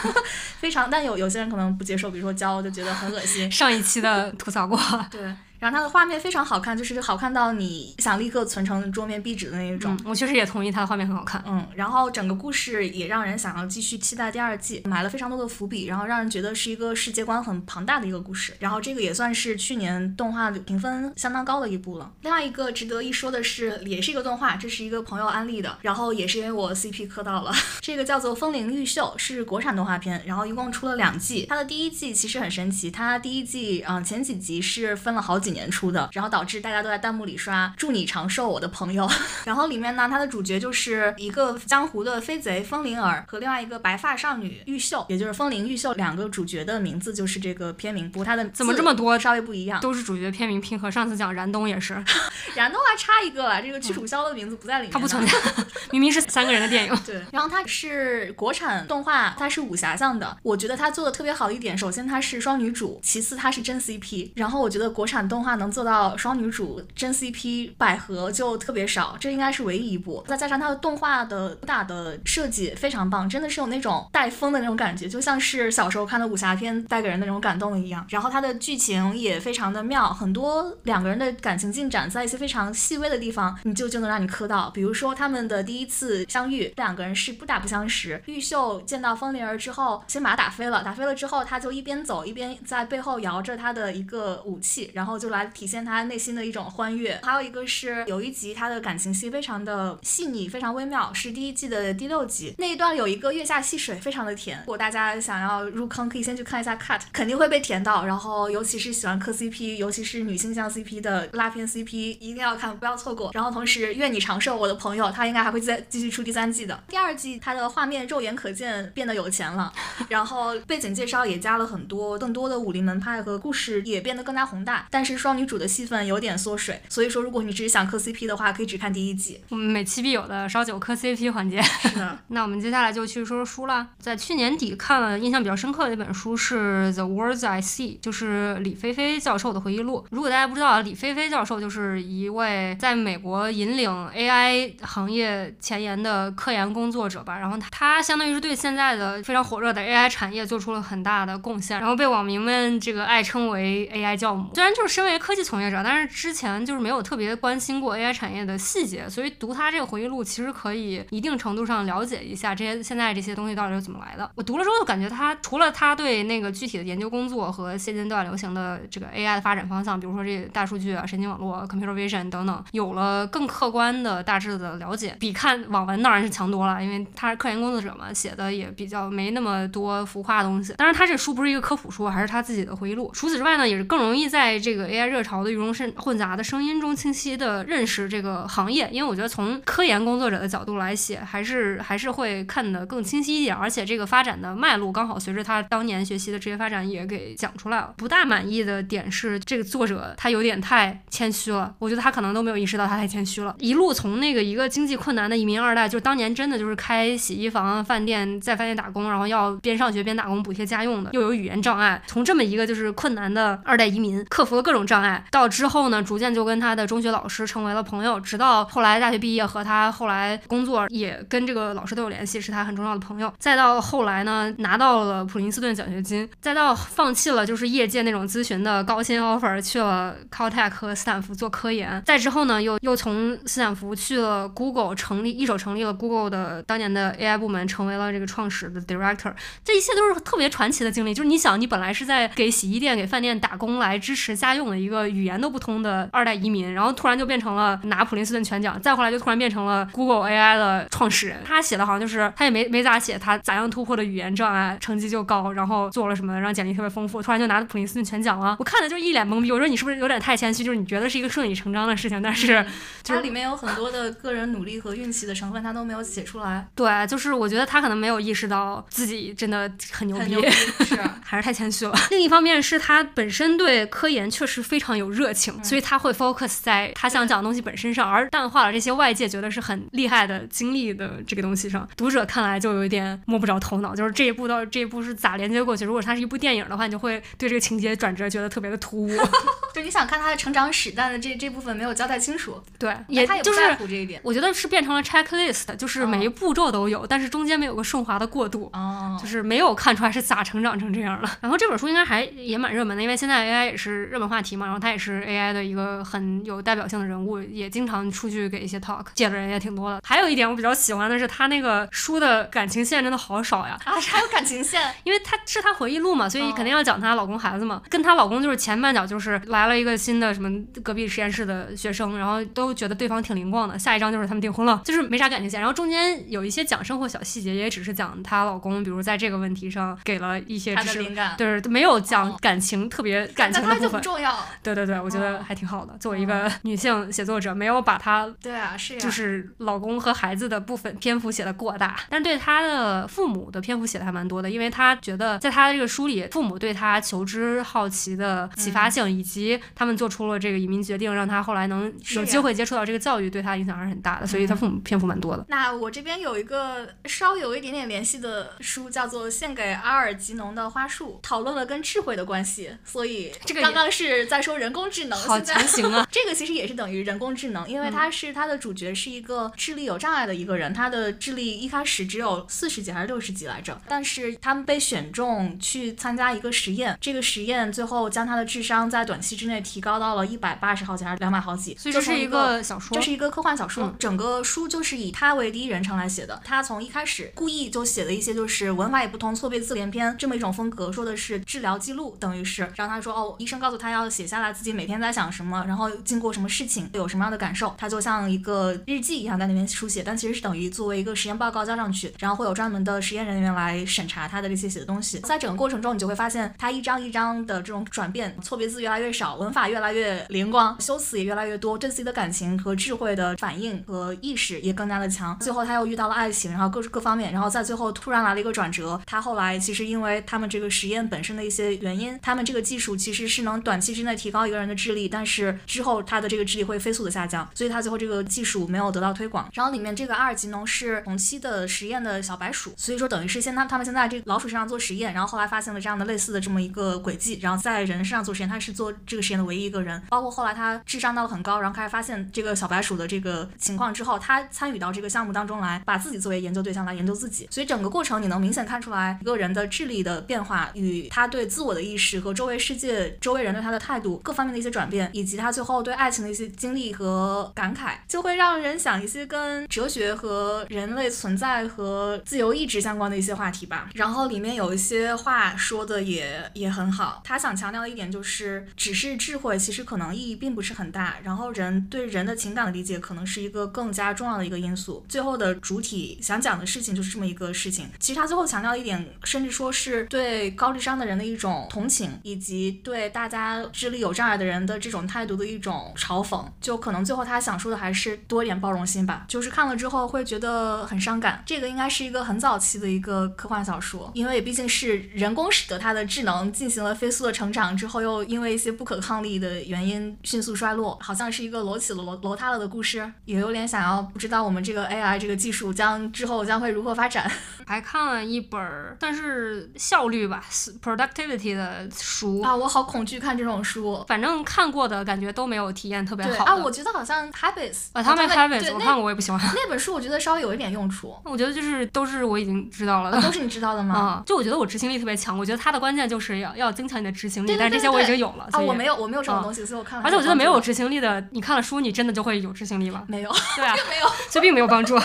[0.58, 3.50] 非常，但有有些人可能不接受，比如说胶就觉得很恶心。
[3.50, 4.78] 上一期的吐槽过，
[5.10, 5.20] 对，
[5.60, 9.94] 然后它的画面非常好看，就是好看到你想立刻存成桌面壁纸的那一种。
[10.00, 11.44] 嗯，我确实也同意它的画面很好看。
[11.46, 18.54] 嗯，然后整个故事也让人想要继续期待第二季，埋了非常多的伏笔，然后让人觉得是一个世界观很庞大的一个故事。
[18.58, 22.10] 然后这个也算是去年动画评分相当高的一部了。
[22.22, 27.52] 另外一个值得一说的是，也是一个动画，这是一个朋友安利的，然后也是因为我 CP 磕到了。
[27.82, 31.44] 这个叫做《风铃玉秀》，是国产动画片，然后一共出了两季。
[31.50, 39.08] 它的第一季其实很神奇，它第一季嗯、前几集是分了好几年出的，然后导致大家都在弹幕里刷“祝你长寿，我的朋友”。
[39.44, 49.80] 然后里面呢，它的主角就是一个江湖的飞贼风铃儿和另外一个白发少女玉秀，也就是风铃玉秀两个主角的名字就是这个片名，不过它的怎么这么多稍微不一样。
[49.80, 51.94] 都是主角片名拼合，上次讲燃冬也是，
[52.54, 55.32] 燃冬还差一个了，这个屈楚萧的名字不在里面，它不存在，
[55.90, 56.96] 明明是三个人的电影。
[57.06, 60.36] 对，然后它是国产动画，它是武侠向的。
[60.42, 64.32] 我觉得它做的特别好的一点，首先它是双女主，其次它是真 CP。
[64.36, 70.22] 然后我觉得国产动动画能做到双女主真 CP 百合就特别少，这应该是唯一一部。
[70.28, 78.04] 再加上它的动画的武打的设计非常棒，真的是有那种带风的那种感觉，就像是小时候看的武侠片带给人的那种感动一样。
[78.10, 84.68] 然后它的剧情也非常的妙，很多两个人的感情进展在一些非常细微的地方，你就就能让你磕到。
[84.68, 88.22] 比如说他们的第一次相遇，两个人是不打不相识。
[88.26, 97.18] 玉秀见到风铃儿之后，先把他打飞了，打飞了之后，他就一边走一边在背后摇着他的一个武器，然后就来体现他内心的一种欢悦。
[97.22, 104.58] 还有一个是有一集他的感情戏非常的细腻，非常微妙，是第一季的第六集那一段有一个月下戏水，非常的甜。
[104.60, 108.04] 如果大家想要入坑，可以先去看一下 cut，肯定会被甜到。
[108.04, 113.30] 然后尤其是喜欢磕 CP，尤其是女性向 CP 的拉片 CP，一定要看，不要错过。
[113.32, 116.82] 然后同时愿你长寿，我的朋友，他应该还会再继续出第三季的。
[116.88, 119.72] 第二季他的画面肉眼可见变得有钱了，
[120.08, 124.86] 然后背景介绍也加了很多更多的武林门派和故事也变得更加宏大。
[124.90, 129.40] 但是双女主的戏份有点缩水，所以说如果你只是想磕 CP 的话，可以只看第一季。
[129.50, 131.60] 我们每期必有的烧酒磕 CP 环节。
[131.62, 133.86] 是的， 那我们接下来就去说说书啦。
[133.98, 140.06] 在去年底看了印象比较深刻的一本书是《The Words I See》，就是李飞飞教授的回忆录。
[140.10, 147.38] 如果大家不知道，李飞飞教授就是一位在美国引领 AI 行业前沿的科研工作者吧。
[147.38, 154.50] 然后他他相当于是对现在的非常火热的 AI 产业做出了很大的贡献，然后被网民们这个爱称为 AI 教母。
[154.54, 164.30] 虽然就是身为科技从业者，但是之前就是没有特别关心过 AI 产业的细节，所以读他这个回忆录其实可以一定程度上了解一下这些现在这些东西到底是怎么来的。
[164.34, 180.74] 我读了之后就感觉他除了他对那个具体的研究工作和现阶段流行的这个 AI 的发展方向，比如说这大数据啊、神经网络、computer vision 等等，有了更客观的大致的了解，比看网文当然是强多了，因为他是科研工作者嘛，写的也比较没那么多浮夸的东西。
[180.74, 183.10] 当然，他这书不是一个科普书，还是他自己的回忆录。
[183.14, 188.88] 除此之外呢，也是更容易在这个 AI 热潮的鱼龙混混杂的声音中清晰的认识这个行业。
[188.90, 197.94] 因为我觉得从科研工作者的角度来写，还是还是会看得更清晰一点，而且这个发展的脉络刚好随着他当年学习的职业发展也给讲出来了。
[197.96, 203.54] 不大满意的点是，这个作者他有点太谦虚了，我觉得他可能都没有意识到他太谦虚了。
[203.58, 223.32] 一路从那个一个经济困难的移民二代，就是当年真的就是开洗衣房、饭店，在饭店打工，然后要边上学边打工补贴家用的，又有语言障碍，从这么一个就是困难的二代移民，克服了各种障碍，到之后呢，逐渐就跟他的中学老师成为了朋友，直到后来大学毕业和他后来工作也跟这个老师都有联系，是他很重要的朋友。
[223.38, 232.02] 再到后来呢，拿到了普林斯顿奖学金，再到放弃了就是业界那种咨询的高薪 offer，去了 Caltech 和斯坦福做科研。
[232.04, 239.32] 再之后呢，又又从斯坦福去了 Google，成立一手成立了 Google 的当年的 AI 部门，成为了这个创始的 director。
[239.64, 241.14] 这一切都是特别传奇的经历。
[241.14, 251.38] 就是你想，你本来是在给洗衣店、给饭店打工来支持家用的一个语言都不通的二代移民，然后突然就变成了拿普林斯顿全奖，再后来就突然变成了 Google AI 的创始人。
[251.44, 258.56] 他写的好像就是他也没没咋写他咋样突破的语言障碍，成绩就高，然后做了什么让简历特别丰富，突然就拿普林斯顿全奖了。
[258.58, 259.50] 我看的就一脸懵逼。
[259.50, 260.62] 我说你是不是有点太谦虚？
[260.62, 262.64] 就是你觉得是一个顺理成章的事情，但是
[263.04, 266.66] 它里面有很多的个人努力和运气的成分，他都没有写出来。
[266.74, 270.50] 对，就是我觉得他可能没有意识到自己真的很牛逼，
[270.84, 271.94] 是 还是太谦虚了。
[272.10, 281.88] 另一方面是他本身对科研确实非常有热情，所以他会 focus 在他想讲的东西本身上，而淡化了这些外界觉得是很厉害的经历的这个东西上。
[281.96, 285.84] 读者看来就有一点摸不着头脑，就是这一步到这一步是咋连接过去？
[285.84, 289.10] 如果它是一部电影的话，你就会对这个情节转折觉得特别的突兀。
[289.72, 292.60] 就你想看他的成长史，但是这这部分没有交代清楚。
[292.78, 294.20] 对，也他也不在乎这一点。
[294.24, 301.28] 我觉得是变成了 checklist，就是每一步骤都有，但是中间没有个顺滑的过渡，哦，就是没有看出来是咋成长成这样的。
[301.40, 310.00] 然后这本书应该还也蛮热门的，因为现在 AI 也是热门话题嘛，然后他也是 AI 的一个很有代表性的人物，也经常出去给一些 talk，见的人也挺多的。
[310.04, 313.78] 还有一点我比较喜欢的是他那个书的感情线真的好少呀！
[313.84, 314.80] 啊，还有感情线？
[315.04, 317.82] 因为他是他回忆录嘛，所以肯定要讲她老公孩子嘛。
[317.88, 320.50] 跟她老公就是前半脚就是来了一个新的什么
[320.82, 323.78] 隔壁实验室的学生，然后都觉得对方挺灵光的。
[323.78, 325.60] 下一章就是他们订婚了，就是没啥感情线。
[325.60, 334.00] 然后中间有一些讲生活小细节，也只是讲她老公，比如在这个问题上给了一些知识，对，没有讲感情特别感情的部分。
[334.02, 334.39] 重要。
[334.62, 335.96] 对对对，我觉得还挺好的。
[335.98, 355.44] 作为一个女性写作者，没有把她对啊是呀，就是老公和孩子的部分篇幅写的过大，但是对她的父母的篇幅写的还蛮多的，因为她觉得在她的这个书里，父母对她求知好奇的启发性，以及他们做出了这个移民决定，让她后来能有机会接触到这个教育，对她影响还是很大的，所以她父母篇幅蛮多的。
[355.48, 366.06] 那我这边有一个稍有一点点联系的书，叫做《献给阿尔吉农的花束》，讨论了跟智慧的关系，所以这个刚刚是在说人工智能，好强行啊！
[366.08, 409.36] 这个其实也是等于人工智能，因为它是它的主角是一个智力有障碍的一个人，他的智力一开始只有四十几还是六十几来着，但是他们被选中去参加一个实验，这个实验最后将他的智商在短期之内提高到了一百八十好几还是两百好几，所以这是一个小说，这是一个科幻小说，整个书就是以他为第一人称来写的，他从一开始故意就写了一些就是文法也不通，错别字连篇这么一种风格，说的是治疗记录，等于是让他说哦，医生告诉他要写下来自己每天在想什么，然后经过什么事情有什么样的感受，他就像一个日记一样在那边书写，但其实是等于作为一个实验报告交上去，然后会有专门的实验人员来审查他的这些写的东西，在整个过程中你就会发现他一张一张的这种转变，错别字越来越少。
[409.36, 415.38] 文法越来越灵光，修辞也越来越多，对自己的感情和智慧的反应和意识也更加的强。
[415.38, 419.00] 最后他又遇到了爱情，然后各各方面，然后在最后突然来了一个转折。
[419.06, 429.48] 他后来其实因为他们这个实验本身的一些原因，他们这个技术其实是能短期之内提高一个人的智力，但是之后他的这个智力会飞速的下降，所以他最后这个技术没有得到推广。
[429.52, 440.00] 然后里面这个阿尔吉农是同期的实验的小白鼠，所以说等于是先他他们先在这个老鼠身上做实验，然后后来发现了这样的类似的这么一个轨迹，然后在人身上做实验，他是做这个实验的唯一一个人。
[440.08, 447.46] 包括后来他智商到了很高，然后开始发现这个小白鼠的这个情况之后，他参与到这个项目当中来，把自己作为研究对象来研究自己。
[447.50, 463.90] 所以整个过程你能明显看出来一个人的智力的变化与他对自我的意识和周围世界、周围人对他的态态度各方面的一些转变，以及他最后对爱情的一些经历和感慨，就会让人想一些跟哲学和人类存在和自由意志相关的一些话题吧。
[463.94, 475.04] 然后里面有一些话说的也也很好，他想强调的一点就是，只是智慧其实可能意义并不是很大，然后人对人的情感的理解可能是一个更加重要的一个因素。
[475.08, 477.88] 最后的主体想讲的事情就是这么一个事情。
[477.98, 486.44] 其实他最后强调一点，甚至说是对高智商的人的一种同情，以及对大家智力有障碍的人的这种态度的一种嘲讽。
[486.60, 489.24] 就可能最后他想说的还是多一点包容心吧。
[489.26, 491.42] 就是看了之后会觉得很伤感。
[491.46, 507.30] 这个应该是一个很早期的一个科幻小说，因为毕竟是人工使得他的智能进行了飞速的成长之后，又因为一些不可抗力的原因迅速衰落，好像是一个楼起了楼楼塌了的故事，也有点想要不知道我们这个 AI 这个技术将之后将会如何发展。
[507.66, 508.60] 还看了一本
[508.98, 510.44] 算是效率吧
[510.82, 513.69] ，productivity 的书啊，我好恐惧看这种书，
[514.08, 516.54] 反正看过的感觉都没有体验特别好啊。
[516.56, 521.16] 我觉得好像 Habits 啊，他们 Habits 我看过，我也不喜欢那本书，我觉得稍微有一点用处。
[521.24, 523.94] 我觉得就是都是我已经知道了，都是你知道的吗？
[523.98, 528.48] 啊，就我觉得我执行力特别强，我觉得它的关键就是要要增强你的执行力，但这些我已经有了。
[528.52, 530.04] 啊，我没有，我没有这种东西，所以我看了。
[530.04, 533.04] 而且我觉得没有执行力的，你看了书，你真的就会有执行力吗？
[533.06, 534.98] 没有，对啊， 并没有，所以并没有帮助。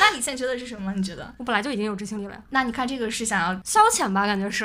[0.00, 0.92] 那你现在觉得是什么？
[0.94, 1.32] 你觉得？
[1.38, 2.34] 我本来就已经有执行力了。
[2.50, 4.26] 那你看这个是想要消遣吧？
[4.26, 4.64] 感觉是，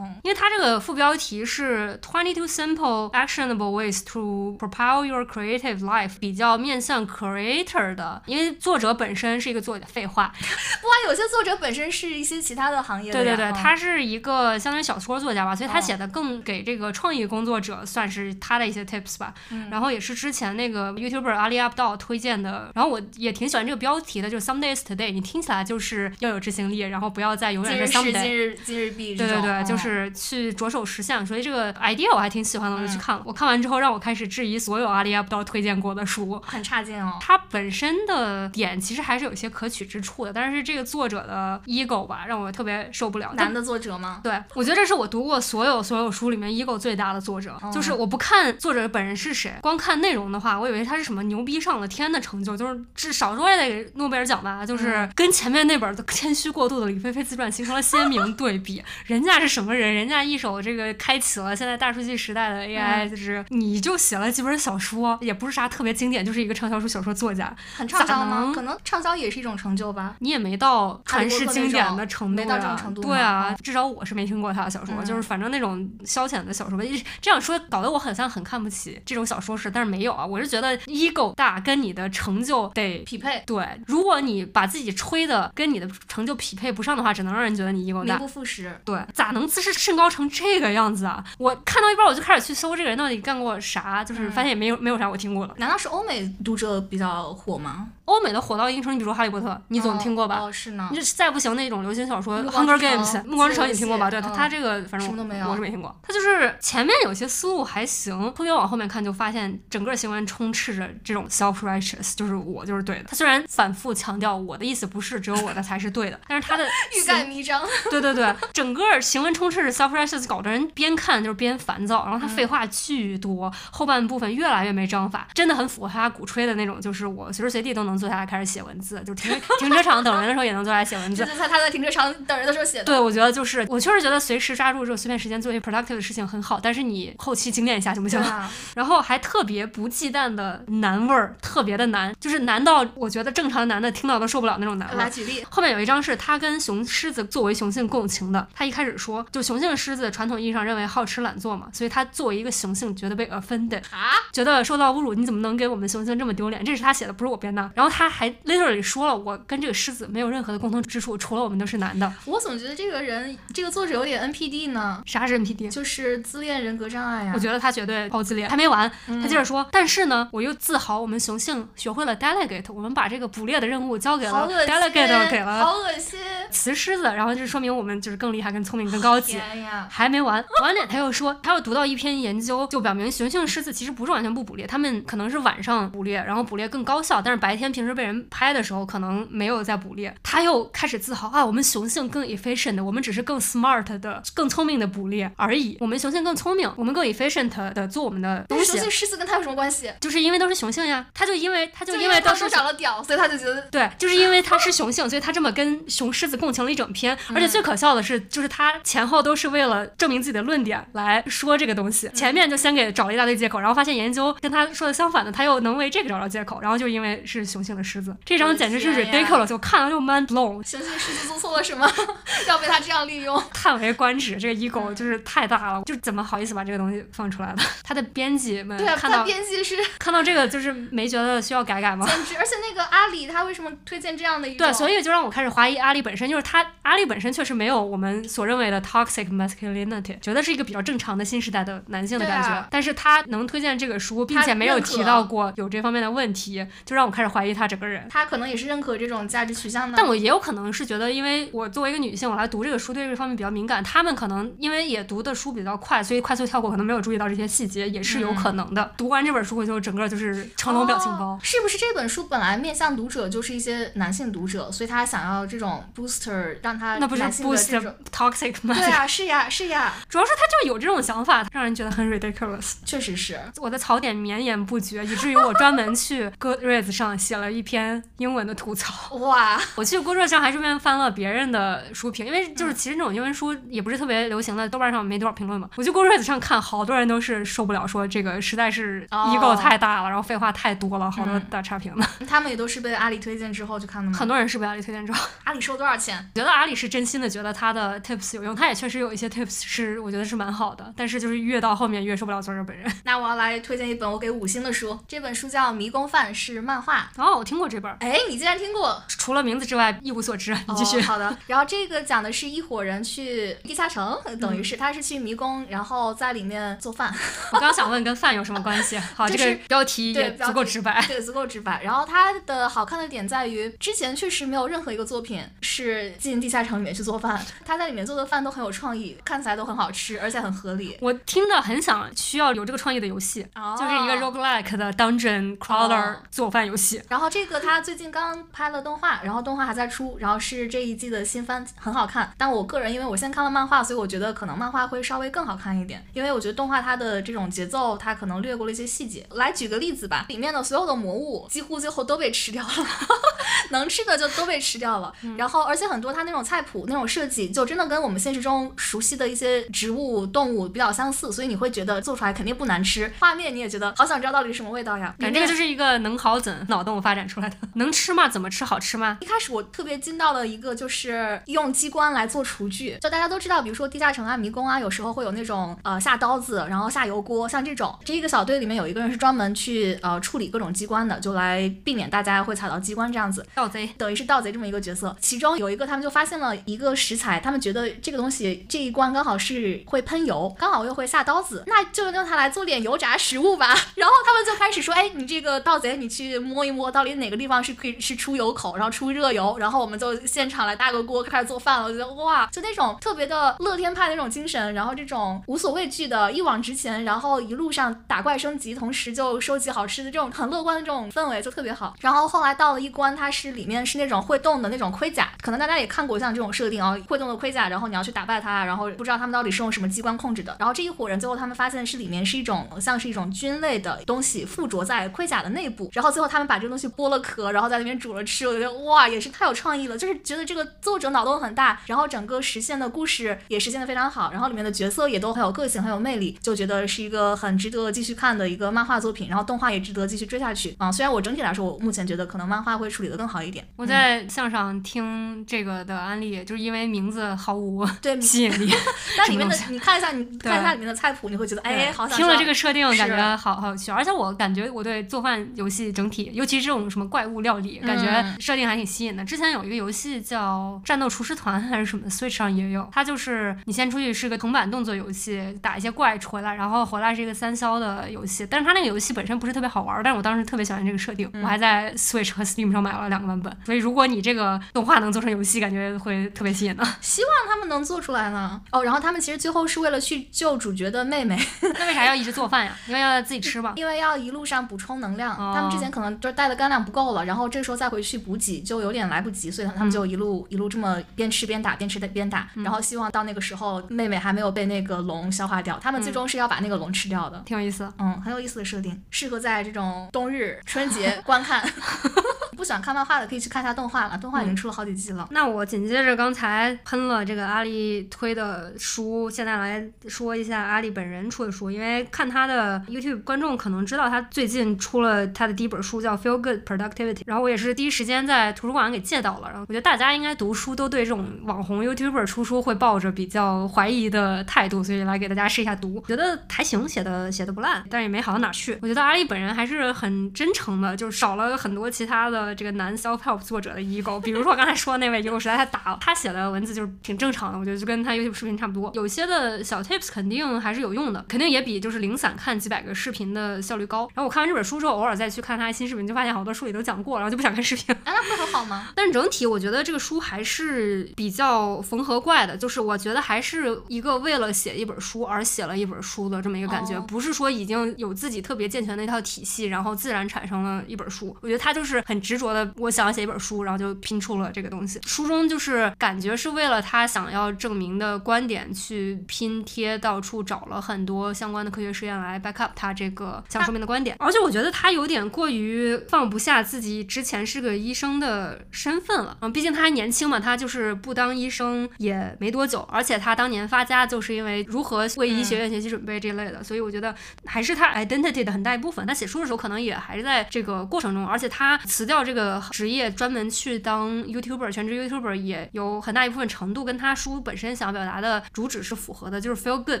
[0.22, 8.22] 因为它这个副标题是 Twenty Two Simple Actionable Ways to Propel Your Creative Life，比较面向 creator 的。
[8.26, 10.32] 因为作者本身是一个作者，废话。
[10.80, 13.22] 不啊，有些作者本身是一些其他的行业的。
[13.22, 19.32] 对对对，他是一个相当于小说作家吧，所以他写的更给这个创意工作者算是他的一些 tips 吧。
[19.70, 22.70] 然后也是之前那个 YouTuber Ali Abdaal 推荐的。
[22.74, 28.22] 然后我也挺喜欢这个标题的，就是 Some Days Today，你听起来就是要有执行力，然后不要再永远是 Some Day。
[28.22, 31.24] 今日今日必对对对，就是去着手实现。
[31.26, 33.22] 所以这个 idea 我还挺喜欢的，我就去看了。
[33.24, 37.18] 我看完之后，让我开始质疑所有阿里阿布道推荐过的书，很差劲哦。
[37.20, 43.32] 它本身的点其实还是有些可取之处的，但是这个作者的 ego 吧，让我特别受不了。
[43.34, 44.20] 男的作者吗？
[44.22, 47.58] 对，我觉得这是我读过所有所有书里面 ego 最大的作者。
[47.72, 54.64] 就是我不看作者本人是谁，光看内容的话，我以为他是什么牛逼上了天的成就，就是至少说也得诺贝尔奖吧。
[54.64, 58.82] 就是跟前面那本的谦虚过度的李飞飞自传形成了鲜明对比。
[59.06, 59.94] 人家是什么人？
[59.94, 68.52] 人家一手这个开启了现在大数据时代的 AI，就是你就写了几本小说，也不是啥特别经典，就是一个畅销书小说作家，很畅销吗？
[68.54, 70.16] 可能畅销也是一种成就吧。
[70.20, 72.58] 你也没到传世经典的程度呀。
[73.02, 76.84] 对啊，至少我是没听过他的小说，就是反正那种消遣的小说吧。
[77.20, 83.42] 这样说搞得我很像很看不起这种小说似的，但是没有啊，我是觉得 ego 大跟你的成就得匹配。
[83.46, 88.78] 对，如果你把自己吹的跟你的成就匹配不上的话，只能让人觉得你 ego 大，名不副实。
[88.84, 91.22] 对，咋能自视甚高成这个样子啊？
[91.38, 95.54] 我看到一半我就开始去搜这个人到底干过啥，就是发现也没有没有啥我听过的。
[95.58, 97.88] 难道是欧美读者比较火吗？
[98.12, 100.38] 欧美的火到一定程度，比如说《哈利波特》，你总听过吧？
[100.40, 100.88] 哦，是呢。
[100.92, 104.10] 你再不行那种流行小说《Hunger Games》《暮光之城》，你听过吧？
[104.10, 105.08] 对他，他这个反正
[105.48, 105.94] 我是没听过。
[106.02, 113.04] 他就是前面有些思路还行，特别往后面看就发现整个行文充斥着这种 self righteous，就是我就是对的。
[113.08, 116.64] 他虽然反复强调我的意思不是只有我的才是对的，但是他的
[116.96, 117.62] 欲盖弥彰。
[117.90, 122.04] 对对对，整个行文充斥着 self righteous，搞得人边看就是边烦躁。
[122.04, 128.70] 然后他废话巨多，后半部分越来越没章法，真的很符合他鼓吹的那种，就是我随时随地都能坐下来开始写文。
[128.82, 132.84] 字就停停车场等人的时候也能坐下来写文字，就在他在停车场等人的时候写的。
[132.84, 138.20] 对，我觉得就是我确实觉得随时抓住这种碎片时间做一些 productive 的事情很好，但是你后期精炼一下行不行？
[138.74, 156.64] 然后还特别不忌惮的难味儿，特别的难，就是难到我觉得正常男的听到都受不了那种难味来举例，后面有一张是他跟雄狮子作为雄性共情的，他一开始说，就雄性狮子传统意义上认为好吃懒做嘛，所以他作为一个雄性觉得被 offended 啊，觉得受到侮辱，你怎么能给我们雄性这么丢脸？
[156.64, 157.70] 这是他写的，不是我编的。
[157.74, 162.12] 然然后他还 literally 说了，我跟这个狮子没有任何的共同之处，除了我们都是男的。
[162.26, 165.68] 我总觉得这个人，这个作者有点 NPD 呢，啥是 NPD？
[165.68, 168.48] 就是自恋人格障碍呀、我觉得他绝对好自恋。
[168.48, 168.88] 还没完，
[169.20, 176.20] 他接着说，但是呢，我又自豪我们雄性学会了 delegate，我们把这个捕猎的任务交给了好，delegate 给了好恶心，
[176.52, 179.40] 雌狮子，然后就说明我们就是更厉害、更聪明、更高级。
[179.88, 190.14] 还没完，完了他又说，他又读到一篇研究，就表明雄性狮子其实不是完全不捕猎，他们可能是晚上捕猎，然后捕猎更高效，但是白天平时被人拍的时候可能没有在捕猎。
[190.22, 195.76] 他又开始自豪啊，我们雄性更 efficient，我们只是更 smart 的、更聪明的捕猎而已。
[195.80, 199.90] 我们雄性更聪明，我们更 efficient 的做我们的东西雄，性狮子跟他有什么关系？
[200.00, 201.06] 就是因为都是雄性呀。
[201.14, 207.16] 他就因为他就就因为都是他都长了屌，所以他就觉得对，就是因为他是雄性，所以他这么跟雄狮子共情了一整篇。
[207.34, 212.08] 而且最可笑的是，就是他前后都是为了证明自己的论点来说这个东西。
[212.14, 221.90] 前面就先给找了一大堆借口，然后发现研究跟他说的相反的，他又能为这个找到借口，然后就因为是雄性的狮子，这张简直是 ridiculous，我看了就 mind blown，雄性狮子做错了什么，
[222.48, 223.42] 要被他这样利用？
[223.52, 224.36] 叹为观止。
[224.36, 227.62] 这个 ego 就是太大了，就怎么好意思把这个东西放出来的？
[227.82, 232.06] 他的编辑们对啊，他看到编辑是 看到这个，就是没觉得需要改改吗？
[232.06, 234.64] 简直，而且那个阿里他为什么推荐这样的一个？
[234.64, 242.48] 对，所以就让我开始怀疑阿里本身，就是他阿里本身确实没有我们所认为的 toxic masculinity，觉得是一个比较正常的新时代的男性的感觉。
[242.48, 248.06] 啊但是他能推荐这个书，并且没有提到过有这方面的问题，就让我开始怀疑他整个人。
[248.10, 249.96] 他可能也是认可这种价值取向的。
[249.96, 253.82] 但我也有可能是觉得，因为我作为一个女性，我来读这个书，对这方面比较敏感。
[253.82, 258.92] 他们可能因为也读的书比较快，所以快速跳过，可能没有注意到这些细节，也是有可能的。
[258.96, 261.26] 读完这本书，我就整个就是成龙表情包。
[261.26, 268.74] 哦是不是这本书本来面向读者就是一些男性读者，所以他想要这种 booster 让他那不是男性的 boost 这种 toxic 吗？
[268.74, 272.74] 对啊，是呀，是呀， 主要是他就有这种想法，让人觉得很 ridiculous。
[272.84, 273.38] 确实是。
[273.58, 279.14] 我的槽点绵延不绝，以至于我专门去 Goodreads 上写了一篇英文的吐槽。
[279.16, 285.68] 哇， 我去 Goodreads 上还顺便翻了别人的书评，因为就是其实那种英文书也不是特别流行的，豆瓣上没多少评论嘛。
[285.76, 292.06] 我去 Goodreads 上看，好多人都是受不了，说这个实在是哦 ego 太大了，然后废话太多了，好多大差评的。
[292.26, 294.16] 他们也都是被阿里推荐之后去看的吗？
[294.16, 296.30] 很多人是被阿里推荐之后，阿里收多少钱？
[296.34, 302.90] 觉得阿里是真心的觉得他的 tips 有用，他也确实有一些 tips 是我觉得是蛮好的，但是就是越到后面越受不了作者本人。
[303.04, 307.10] 那我要来推荐一本我给五星的书，这本书叫《迷宫饭》，是漫画。
[307.16, 309.02] 哦，我听过这本儿，哎，你竟然听过？
[309.08, 310.52] 除了名字之外一无所知。
[310.68, 310.98] 你继续。
[311.00, 311.02] 哦。
[311.02, 311.36] 好的。
[311.46, 317.12] 然后这个讲的是一伙人去地下城，等于是他是去迷宫，然后在里面做饭。
[317.52, 318.98] 我刚想问跟饭有什么关系？
[319.14, 321.04] 好，就是这个标题也足够直白。
[321.06, 321.82] 对，足够直白。
[321.82, 330.96] 然后它的好看的点在于，之前确实没有任何一个作品是进地下城里面去做饭，他在里面做的饭都很有创意，看起来都很好吃，而且很合理。
[331.00, 337.02] 我听着很想需要有这个创意的游戏，哦就是一个 roguelike 的 dungeon crawler 哦做饭游戏。
[337.08, 342.32] 然后这个他最近刚拍了动画，然后动画还在出，然后是这一季的新番，很好看。
[342.36, 349.26] 但我个人因为我先看了漫画，所以我觉得可能漫画会稍微更好看一点，因为我觉得动画它的这种节奏，它可能略过了一些细节。
[349.32, 352.72] 来举个例子吧，里面的所有的魔物几乎最后都被吃掉了，
[353.70, 355.12] 能吃的就都被吃掉了。
[355.36, 363.12] 然后而且很多它那种菜谱那种设计，就真的跟我们现实中熟悉的一些植物、动物比较相似，所以你会觉得做出来肯定不难吃。
[363.18, 368.28] 画面你也觉得好想知道到底是什么味道呀，感觉这个就是一个能好整脑洞发展出来的， 能吃吗？
[368.28, 368.64] 怎么吃？
[368.64, 369.18] 好吃吗？
[369.20, 372.96] 一开始我特别惊到了一个，就是用机关来做厨具。
[373.00, 377.98] 就大家都知道，比如说地下城啊、迷宫啊，有时候会有那种呃下刀子，然后下油锅，像这种。
[378.04, 383.44] 这一个小队里面有一个人是专门去呃处理各种机关的，就来避免大家会踩到机关这样子。
[383.54, 383.88] 盗贼。
[383.98, 385.14] 等于是盗贼这么一个角色。
[385.20, 393.66] 其中有一个他们就发现了一个食材，他们觉得这个东西这一关刚好是会喷油，刚好又会下刀子，那就用它来做点油炸食物吧。
[393.96, 401.86] 然后他们就开始说，哎，你这个盗贼，你去摸一摸，到底哪个地方是可以是出油口，然后出热油，然后我们就现场来搭个锅开始做饭了。
[401.86, 411.94] 我觉得哇，就那种特别的乐天派那种精神，然后这种无所畏惧的一往直前，然后一路上打怪升级，同时就收集好吃的这种很乐观的这种氛围就特别好。
[412.00, 420.56] 然后后来到了一关，它是里面是那种会动的那种盔甲，可能大家也看过像这种设定啊，会动的盔甲，然后你要去打败它，然后不知道他们到底是用什么机关控制的。
[420.58, 428.46] 然后这一伙人最后他们发现是里面是一种像是一种菌类的东西附着在盔甲的内部，然后最后他们把这个东西剥了壳，然后在里面煮了吃。
[428.46, 440.90] 我觉得哇，也是太有创意了，就是觉得这个作者脑洞很大，然后整个实现的故事也实现的非常好，然后里面的角色也都很有个性，很有魅力，就觉得是一个很值得继续看的一个漫画作品，然后动画也值得继续追下去啊。
[440.90, 443.66] 虽然我整体来说，我目前觉得可能漫画会处理的更好一点。
[443.76, 448.72] 我在向上听这个的案例，就是因为名字毫无对 吸引力。
[449.16, 453.90] 但里面的你看一下，你看一下里面的菜谱，你会觉得哎，好想听了这个设定，感觉好好趣。
[453.90, 459.24] 而且我感觉我对做饭游戏整体，尤其是这种什么怪物料理，感觉嗯设定还挺吸引的。
[459.24, 462.88] 之前有一个游戏叫《战斗厨师团》还是什么，Switch 上也有。
[462.92, 468.46] 它就是你先出去是个铜板动作游戏，打一些怪出来，然后回来是一个三消的游戏。
[468.46, 473.56] 但是它那个游戏本身不是特别好玩，但是我当时特别喜欢这个设定，我还在 Switch 和 Steam 上买了两个版本。
[473.64, 476.84] 所以如果你这个动画能做成游戏，感觉会特别吸引的。
[477.00, 478.60] 希望他们能做出来呢。
[478.70, 481.38] 哦，然后他们其实最后是为了去救主角的妹妹，
[481.78, 482.76] 那为啥要一直做饭呀？
[482.86, 483.72] 因为要自己吃嘛。
[483.76, 485.32] 因为要一路上补充能量。
[485.36, 497.42] 哦他们之前可能就是带的干粮不够了，然后这时候再回去补给就有点来不及，所以他们就一路、一路这么边吃边打，边吃边打，然后希望到那个时候妹妹还没有被那个龙消化掉，他们最终是要把那个龙吃掉的。
[497.44, 497.92] 挺有意思。
[497.98, 501.60] 嗯，很有意思的设定，适合在这种冬日春节 观看。
[502.56, 505.26] 不喜欢看漫画的可以去看一下动画了，动画已经出了好几季了。
[505.32, 519.48] 那我紧接着刚才喷了这个阿丽推的书，现在来说一下阿丽本人出的书，因为看他的 YouTube 观众可能知道他最近出了他的第一本书叫《Feel Good Productivity》，然后我也是第一时间在图书馆给借到了。
[519.48, 528.78] 然后我觉得大家应该读书都对这种网红 YouTuber 出书会抱着比较怀疑的态度，所以来给大家试一下读，觉得还行，写的写的不烂，但是也没好到哪去。
[528.82, 534.20] 我觉得阿丽本人还是很真诚的，就是少了很多其他的这个男 self help 作者的 ego。
[534.20, 538.90] 比如说我刚才说的那位 ego 实在太打了，他写的文字就是挺正常的，我觉得就跟他 YouTube 视频差不多。
[538.94, 544.08] 有些的小 tips 肯定还是有用的，肯定也比就是零散看几百个视频的效率高。
[544.14, 547.94] 然后我看完这本书之后，偶尔再去看他新视频，就发现好多书里都讲过，然后就不想看视频。
[548.04, 548.88] 哎， 那不很好吗？
[548.94, 561.36] 但是整体我觉得这个书还是比较缝合怪的，就是我觉得还是一个为了写一本书而写了一本书的这么一个感觉，哦不是说已经有自己特别健全的一套体系，然后自然产生了一本书。
[561.40, 565.00] 我觉得他就是很执着的，我想要写一本书，然后就拼出了这个东西。
[565.06, 574.16] 书中就是感觉是为了他想要证明的观点去拼贴，到处找了很多相关的科学实验来 back up 他这个想说明的观点。
[574.18, 579.36] 而且我觉得他有点过于放不下自己之前是个医生的身份了。
[579.42, 587.14] 嗯，毕竟他还年轻嘛，他就是不当医生也没多久，而且他当年发家就是因为如何为医学院学习准备这类的，所以我觉得
[587.44, 589.06] 还是他 identity 的很大一部分。
[589.06, 600.00] 他写书的时候可能也还是在这个过程中，而且他辞掉这个职业，专门去当 YouTuber，全职 YouTuber 也有很大一部分程度跟他书本身想表达的主旨是符合的，就是 feel good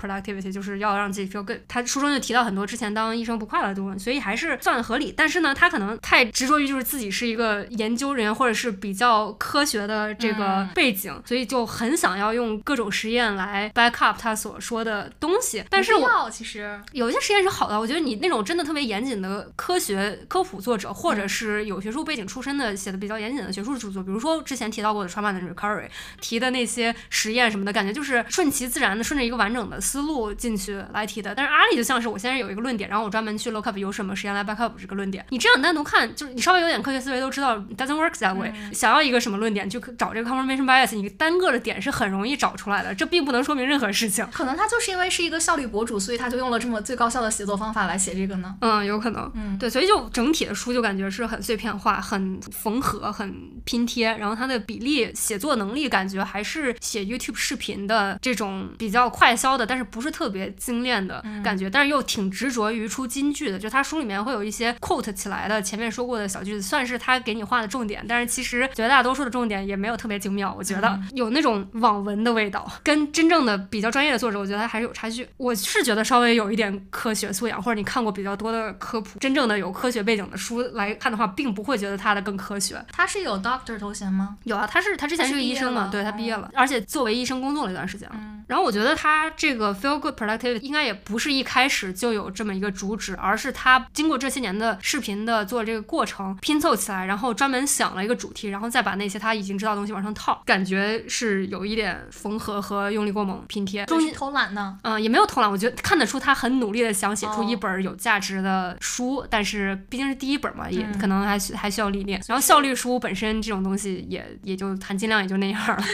[0.00, 1.58] productivity，就是要让自己 feel good。
[1.68, 5.12] 他书中就提到很多之前当医生不快乐的部分，所以还是算合理。
[5.16, 15.64] 但是呢，他可能太执着于就是自己是一个研究人员或者是比较科学的这个嗯背景，所以就很想要用各种实验来 back up 他所说的东西。
[15.70, 25.88] 但是我其实有一些实验是好的，我觉得你那种真的特别严谨的科学科普作者，或者是有学术背景出身的写的比较严谨的学术著作，比如说之前提到过的 Trauma and Recovery
[26.20, 31.34] 提的那些实验什么的，感觉就是顺其自然的顺着一个完整的思路进去来提的。
[31.34, 35.24] 但是阿里就像是我现在有一个论点，然后我专门去 look up 有什么实验来 back up 这个论点。
[35.30, 44.26] 你这样单独看，就是你稍微有点科学思维都知道 doesn't work that way、想要一个什么论点，就找这个 confirmation bias，你单个的点是很容易找出来的，这并不能说明任何事情。
[44.32, 48.54] 可能他就是因为是一个效率博主，所以他就用了这么最高效的写作方法来写这个呢。
[48.60, 49.30] 嗯，有可能。
[49.34, 53.34] 嗯，对，所以就整体的书就感觉是很碎片化、很缝合、很
[53.64, 63.58] 拼贴，然后他的比例、写作能力感觉还是写 YouTube 视频的这种比较快消的，但是不是特别精炼的感觉，但是又挺执着于出金句的。
[63.58, 75.28] 就他书里面会有一些 quote 起来的前面说过的小句子，算是他给你画的重点，但是其实绝大多数的重点也没有特别精妙，我觉得有那种网文的味道，跟真正的比较专业的作者，我觉得还是有差距。
[75.36, 82.82] 我是觉得稍微有一点科学素养，或者你看过比较多的科普，真正的有科学背景的书来看的话，并不会觉得他的更科学。
[82.92, 84.36] 他是有 doctor 头衔吗？
[84.44, 88.14] 有啊，他是他之前是个医生嘛，对他毕业了，而且作为医生工作了一段时间了。
[88.16, 103.84] 嗯然后我觉得他这个 feel good productivity 应该也不是一开始就有这么一个主旨，而是他经过这些年的视频的做这个过程拼凑起来，然后专门想了一个主题，然后再把那些他已经知道的东西往上套，感觉是有一点缝合和用力过猛拼贴。
[103.86, 104.78] 中就是间偷懒呢。
[104.82, 112.20] 嗯，也没有偷懒，我觉得看得出他很努力的想写出一哦本有价值的书，但是毕竟是第一本嘛，也嗯可能还需还需要历练。
[112.26, 115.84] 然后效率书本身这种东西也也就含金量也就那样了，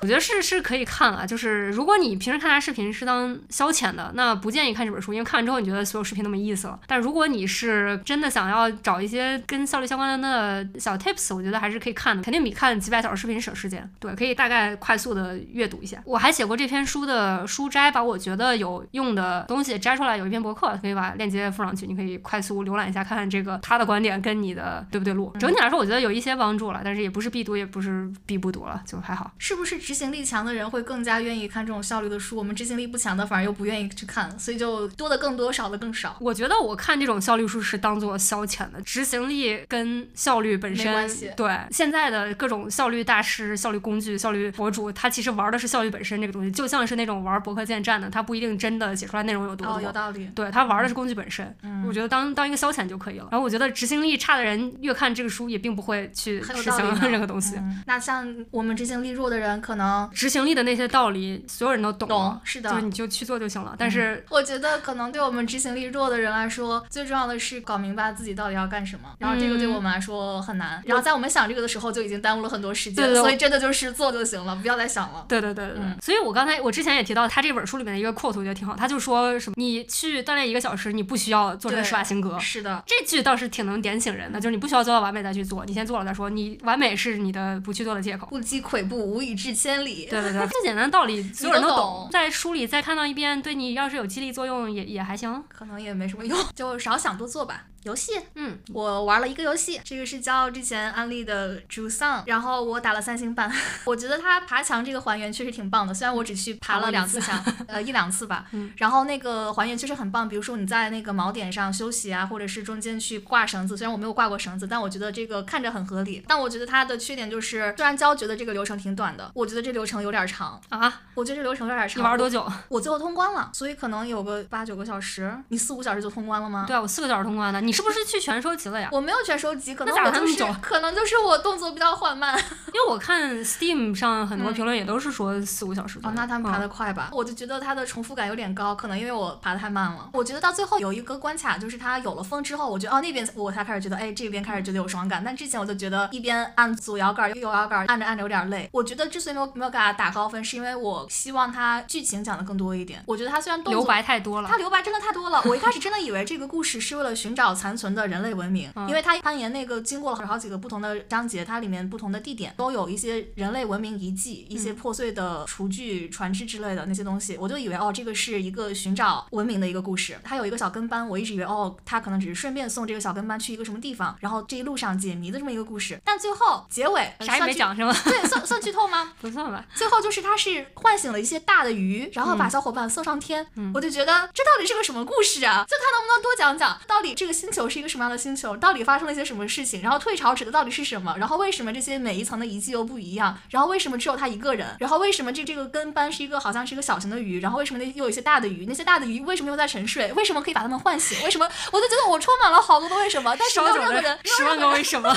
[0.00, 1.26] 我觉得是是可以看啊。
[1.26, 6.78] 就是如果你平时看他视频是当消遣的，那不建议看这本书，因为看完之后你觉得所有视频都没意思了。
[6.86, 13.88] 但如果你是真的想要找一些跟效率相关的小 tips，我觉得还是可以看的，肯定比看几百小时视频省时间。
[13.98, 16.00] 对，可以大概快速的阅读一下。
[16.04, 25.32] 我还写过这篇书的书摘，把我觉得有用的东西摘出来，有一篇博客，可以把链接附上去，你可以快速浏览一下，看看这个他的观点跟你的对不对路。
[25.38, 29.30] 整体来说，我觉得有一些帮助了，但是也不是必读，也不是必不读了，就还好。
[29.38, 36.16] 是不是执行力强的人会更加愿意看这种效率的书，我们执行力不强的反而又不愿意去看，所以就多的更多，少的更少。
[36.20, 49.82] 我觉得我看这种效率书是当做消遣的，执行力跟效率本身没关系对现在的各种效率大师、效率工具、效率博主，他其实玩的是效率本身这个东西，就像是那种玩博客建站的，他不一定真的写出来内容有多哦，多。
[49.82, 50.28] 有道理。
[50.34, 53.28] 对他玩的是工具本身，嗯我觉得当当一个消遣就可以了。
[53.30, 57.54] 然后我觉得执行力差的人越看这个书，也并不会去实行 任何东西。
[57.58, 63.74] 嗯那像我们执行力弱的人，可能执行力的那些道理，所有人都懂懂，是的就是你就去做就行了。
[63.78, 69.08] 但是我觉得可能对我们执行力弱的人来说，最重要的是搞明白自己到底要干什么。
[69.18, 70.82] 然后这个对我们来说很难。
[70.84, 72.96] 然后在我们想这个的时候，就已经耽误了很多时间。
[72.96, 75.24] 对对对所以真的就是做就行了，不要再想了。
[75.28, 82.38] 对对对嗯所以我刚才我之前也提到他这本书里面的一个 quote，我觉得挺好，他就说什么你去锻炼一个小时，你不需要做成对施瓦辛格。
[82.38, 86.30] 是的，这句倒是挺能点醒人的，就是你不需要做到完美再去做，你先做了再说。
[86.30, 88.26] 你完美是你的不去做的借口。
[88.26, 90.06] 不积跬步，无以至千里。
[90.10, 95.44] 对对对，最简单的道理所有人都懂，在书里再看到一遍，对你要是有激励作用也也还行。
[95.48, 97.64] 可能也没什么用，就少想多做吧。
[97.86, 103.50] 游戏，嗯，我玩了一个游戏，这个是叫之前安利的《主丧》，然后我打了三星半。
[103.86, 108.46] 我觉得它爬墙这个还原确实挺棒的，虽然我只去爬了两次墙， 呃一两次吧。
[108.52, 116.24] 嗯然后那个还原确实很棒，比如说你在那个锚点上休息啊，或者是中间去挂绳子，虽然我没有挂过绳子，但我觉得这个看着很合理。
[116.26, 120.60] 但我觉得它的缺点就是，虽然教觉得这个流程挺短的，我觉得这流程有点长。
[120.68, 122.02] 啊，我觉得这流程有点长。
[122.02, 122.46] 你玩多久？
[122.68, 125.32] 我最后通关了，所以可能有个八九个小时。
[125.48, 126.64] 你四五小时就通关了吗？
[126.66, 127.60] 对啊，我四个小时通关的。
[127.60, 128.88] 你是不是去全收集了呀？
[128.90, 132.34] 我没有全收集，可能我就是可能就是我动作比较缓慢。
[132.72, 137.10] 因为我看 Steam 上很多嗯评论也都是说四五小时左哦。，那他们爬嗯得快吧？
[137.12, 140.08] 我就觉得它的重复感有点高，可能因为我爬得太慢了。
[140.12, 145.22] 我觉得到最后有一个关卡，就是它有了风之后，我觉得哦那边我才开始觉得，哎这边开始觉得有爽感。
[145.22, 148.68] 但之前我就觉得一边按左摇杆右摇杆，按着按着有点累。
[148.72, 153.02] 我觉得之所以没有没有给它打高分，是因为我希望它剧情讲的更多一点。
[153.06, 154.56] 我觉得它虽然动留白太多了它。
[154.56, 155.42] 留白真的太多了。
[155.44, 170.16] 我一开始真的以为这个故事是为了寻找残存的人类文明，嗯因为它攀岩那个经过了好几个不同的章节，它里面不同的地点都有一些人类文明遗迹、一些破碎的厨具、船只之类的那些东西，我就以为哦，这个是一个寻找文明的一个故事。
[170.22, 176.00] 它有一个小跟班，我一直以为哦，他可能只是顺便送这个小跟班去一个什么地方，然后这一路上解谜的这么一个故事。
[176.04, 177.92] 但最后结尾啥也，没讲是吗？
[178.04, 179.12] 对，算算剧透吗？
[179.20, 179.66] 不算吧。
[179.74, 183.44] 最后就是他是唤醒了一些大的鱼，然后把小伙伴送上天。
[183.56, 185.64] 嗯我就觉得这到底是个什么故事啊？
[185.68, 188.56] 就他能不能多讲讲，到底这个星球是一个什么样的星球？
[188.56, 189.80] 到底发生了一些什么事情？
[189.80, 191.14] 然后退潮指的到底是什么？
[191.16, 193.38] 然后为什么这些每一层的遗迹又不一样？
[193.50, 194.74] 然后为什么只有他一个人？
[194.80, 197.38] 然后为什么这这个跟班是一个好像是一个小型的鱼？
[197.38, 198.66] 然后为什么那又有一些大的鱼？
[198.66, 200.12] 那些大的鱼为什么又在沉睡？
[200.14, 201.22] 为什么可以把他们唤醒？
[201.22, 201.48] 为什么？
[201.70, 205.08] 我就觉得我充满了好多的为什么，但是没有任何人，十万个为什么？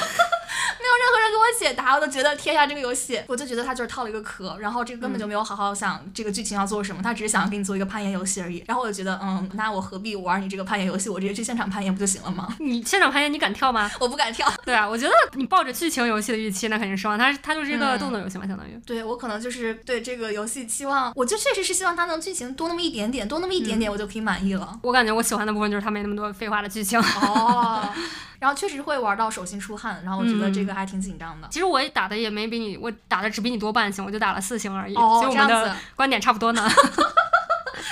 [0.79, 8.63] 没有任何人给我解答，我都觉得天下这个游戏，我就觉得他就是套了一个壳，然后这个根本就没有好好想这个剧情要做什么，他只是想给你做一个攀岩游戏而已。
[8.67, 11.09] 然后我就觉得，嗯，那我何必玩你这个攀岩游戏？
[11.09, 12.47] 我直接去现场攀岩不就行了吗？
[12.59, 13.89] 你现场攀岩你敢跳吗？
[13.99, 14.51] 我不敢跳。
[14.65, 17.17] 对啊，我觉得你抱着剧情游戏的预期，那肯定失望。
[17.17, 18.79] 它它就是一个嗯动作游戏嘛，相当于。
[18.85, 24.79] 对我可能就是对这个游戏期望，我就确实是希望它能剧情多那么一点点，多那么一点点，我就可以满意了。
[24.81, 26.99] 我感觉我喜欢的部分就是它没那么多废话的剧情。
[26.99, 27.87] 哦，
[28.39, 31.47] 然后确实会玩到手心出汗，然后我觉得这个还挺紧张的。
[31.51, 36.67] 其实我也打的也没比你，我打的只比你多半星，我就打了四星而已，哦所以我们的观点差不多呢。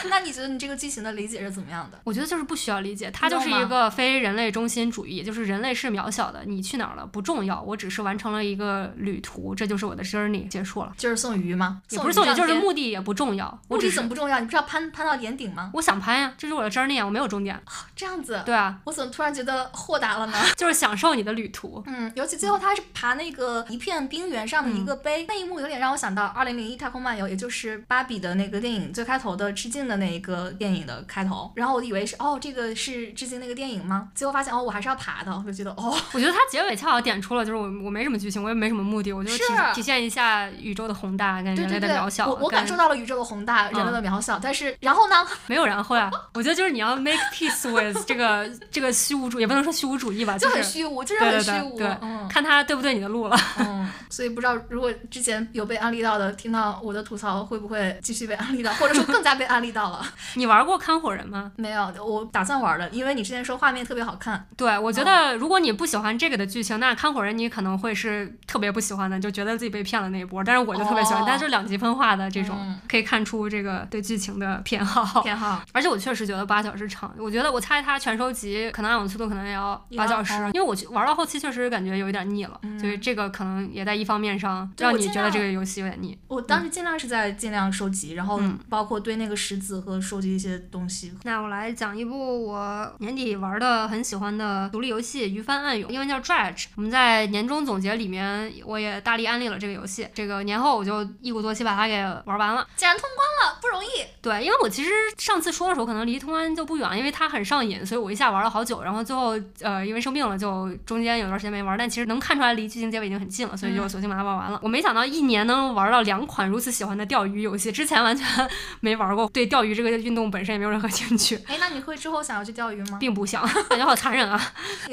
[0.09, 1.99] 那你觉得你这个剧情的理解是怎么样的？
[2.03, 10.93] 我觉得就是不需要理解，它就是一个非人类中心主义，就是人类是渺小的，你去哪儿了不重要，我只是完成了一个旅途，这就是我的 journey 结束了。
[10.97, 11.81] 就是送鱼吗？
[11.89, 14.39] 也不是送鱼，就是目的也不重要，我目的怎么不重要？
[14.39, 15.71] 你不是要攀攀到岩顶吗？
[15.73, 17.61] 我想攀呀，这是我的 journey 啊，我没有终点。
[17.95, 20.37] 这样子，对啊，我怎么突然觉得豁达了呢？
[20.55, 21.83] 就是享受你的旅途。
[21.87, 31.51] 嗯，尤其最后他是爬那个一片冰原上的一个碑，那一幕有点让我想到《二零零一太空漫游》，也就是芭比的那个电影最开头的致敬的那一个电影的开头。
[31.55, 34.09] 然后我以为是哦，这个是致敬那个电影吗？
[34.13, 39.43] 结果发现哦，我还是要爬的，我就觉得哦， 我觉得它结尾恰好点出了，就是我我没什么剧情，我也没什么目的，我就是体
[39.75, 42.27] 体现一下宇宙的宏大跟人类对对对，的渺小。
[42.27, 44.39] 我我感受到了宇宙的宏大，人类的渺小。
[44.41, 45.15] 但是然后呢？
[45.47, 51.77] 没有然后呀，我觉得就是你要 make peace with 这个这个虚无主，也不能说虚无主义吧，就是很虚无，就是对很虚无。
[51.77, 53.37] 对对对，嗯看他对不对你的路了。
[53.59, 59.76] 嗯，所以不知道如果之前有被安利到的，听到我的吐槽，会不会继续被安利到，或者说更加被安利到？
[59.77, 60.03] 到了。
[60.33, 61.51] 你玩过看火人吗？
[61.55, 64.47] 没有，我打算玩的，因为你之前说画面特别好看。
[64.57, 70.43] 对，我觉得如果你不喜欢这个的剧情，那看火人你可能会是特别不喜欢的，就觉得自己被骗了那一波。
[70.43, 75.21] 但是我就特别喜欢，哦但是两极分化的这种，嗯可以看出这个对剧情的偏好。
[75.21, 75.61] 偏好。
[75.71, 86.17] 而且我确实觉得八小时长，我觉得我猜它全收集可能按我速度可能也要八小时哦，因为我去玩到后期确实感觉有一点腻了，嗯所以这个可能也在一方面上让你觉得这个游戏有点腻。
[86.27, 91.11] 我当时尽量是在尽量收集，然后嗯包括对那个石子和收集一些东西。
[91.23, 96.67] 那我来讲一部我年底玩的很喜欢的独立游戏《鱼帆暗涌》，英文叫 Dredge。
[96.75, 100.07] 我们在年终总结里面，我也大力安利了这个游戏。
[100.13, 102.65] 这个年后我就一鼓作气把它给玩完了。
[102.77, 103.87] 竟然通关了，不容易。
[104.21, 108.81] 对，因为我其实上次说的时候，可能离通关就不远，因为它很上瘾，所以我一下玩了好久。
[108.83, 111.77] 然后最后呃，因为生病了，就中间有段时间没玩。
[111.77, 114.59] 但其实能看出来离剧情结尾已经很近了，所以就索性把它玩完了。
[114.63, 118.25] 我没想到一年能玩到两款如此喜欢的钓鱼游戏，之前完全
[118.81, 121.35] 没玩过，对钓鱼这个运动本身也没有任何兴趣。
[121.47, 122.97] 哎，那你会之后想要去钓鱼吗？
[122.99, 124.39] 并不想， 感觉好残忍啊！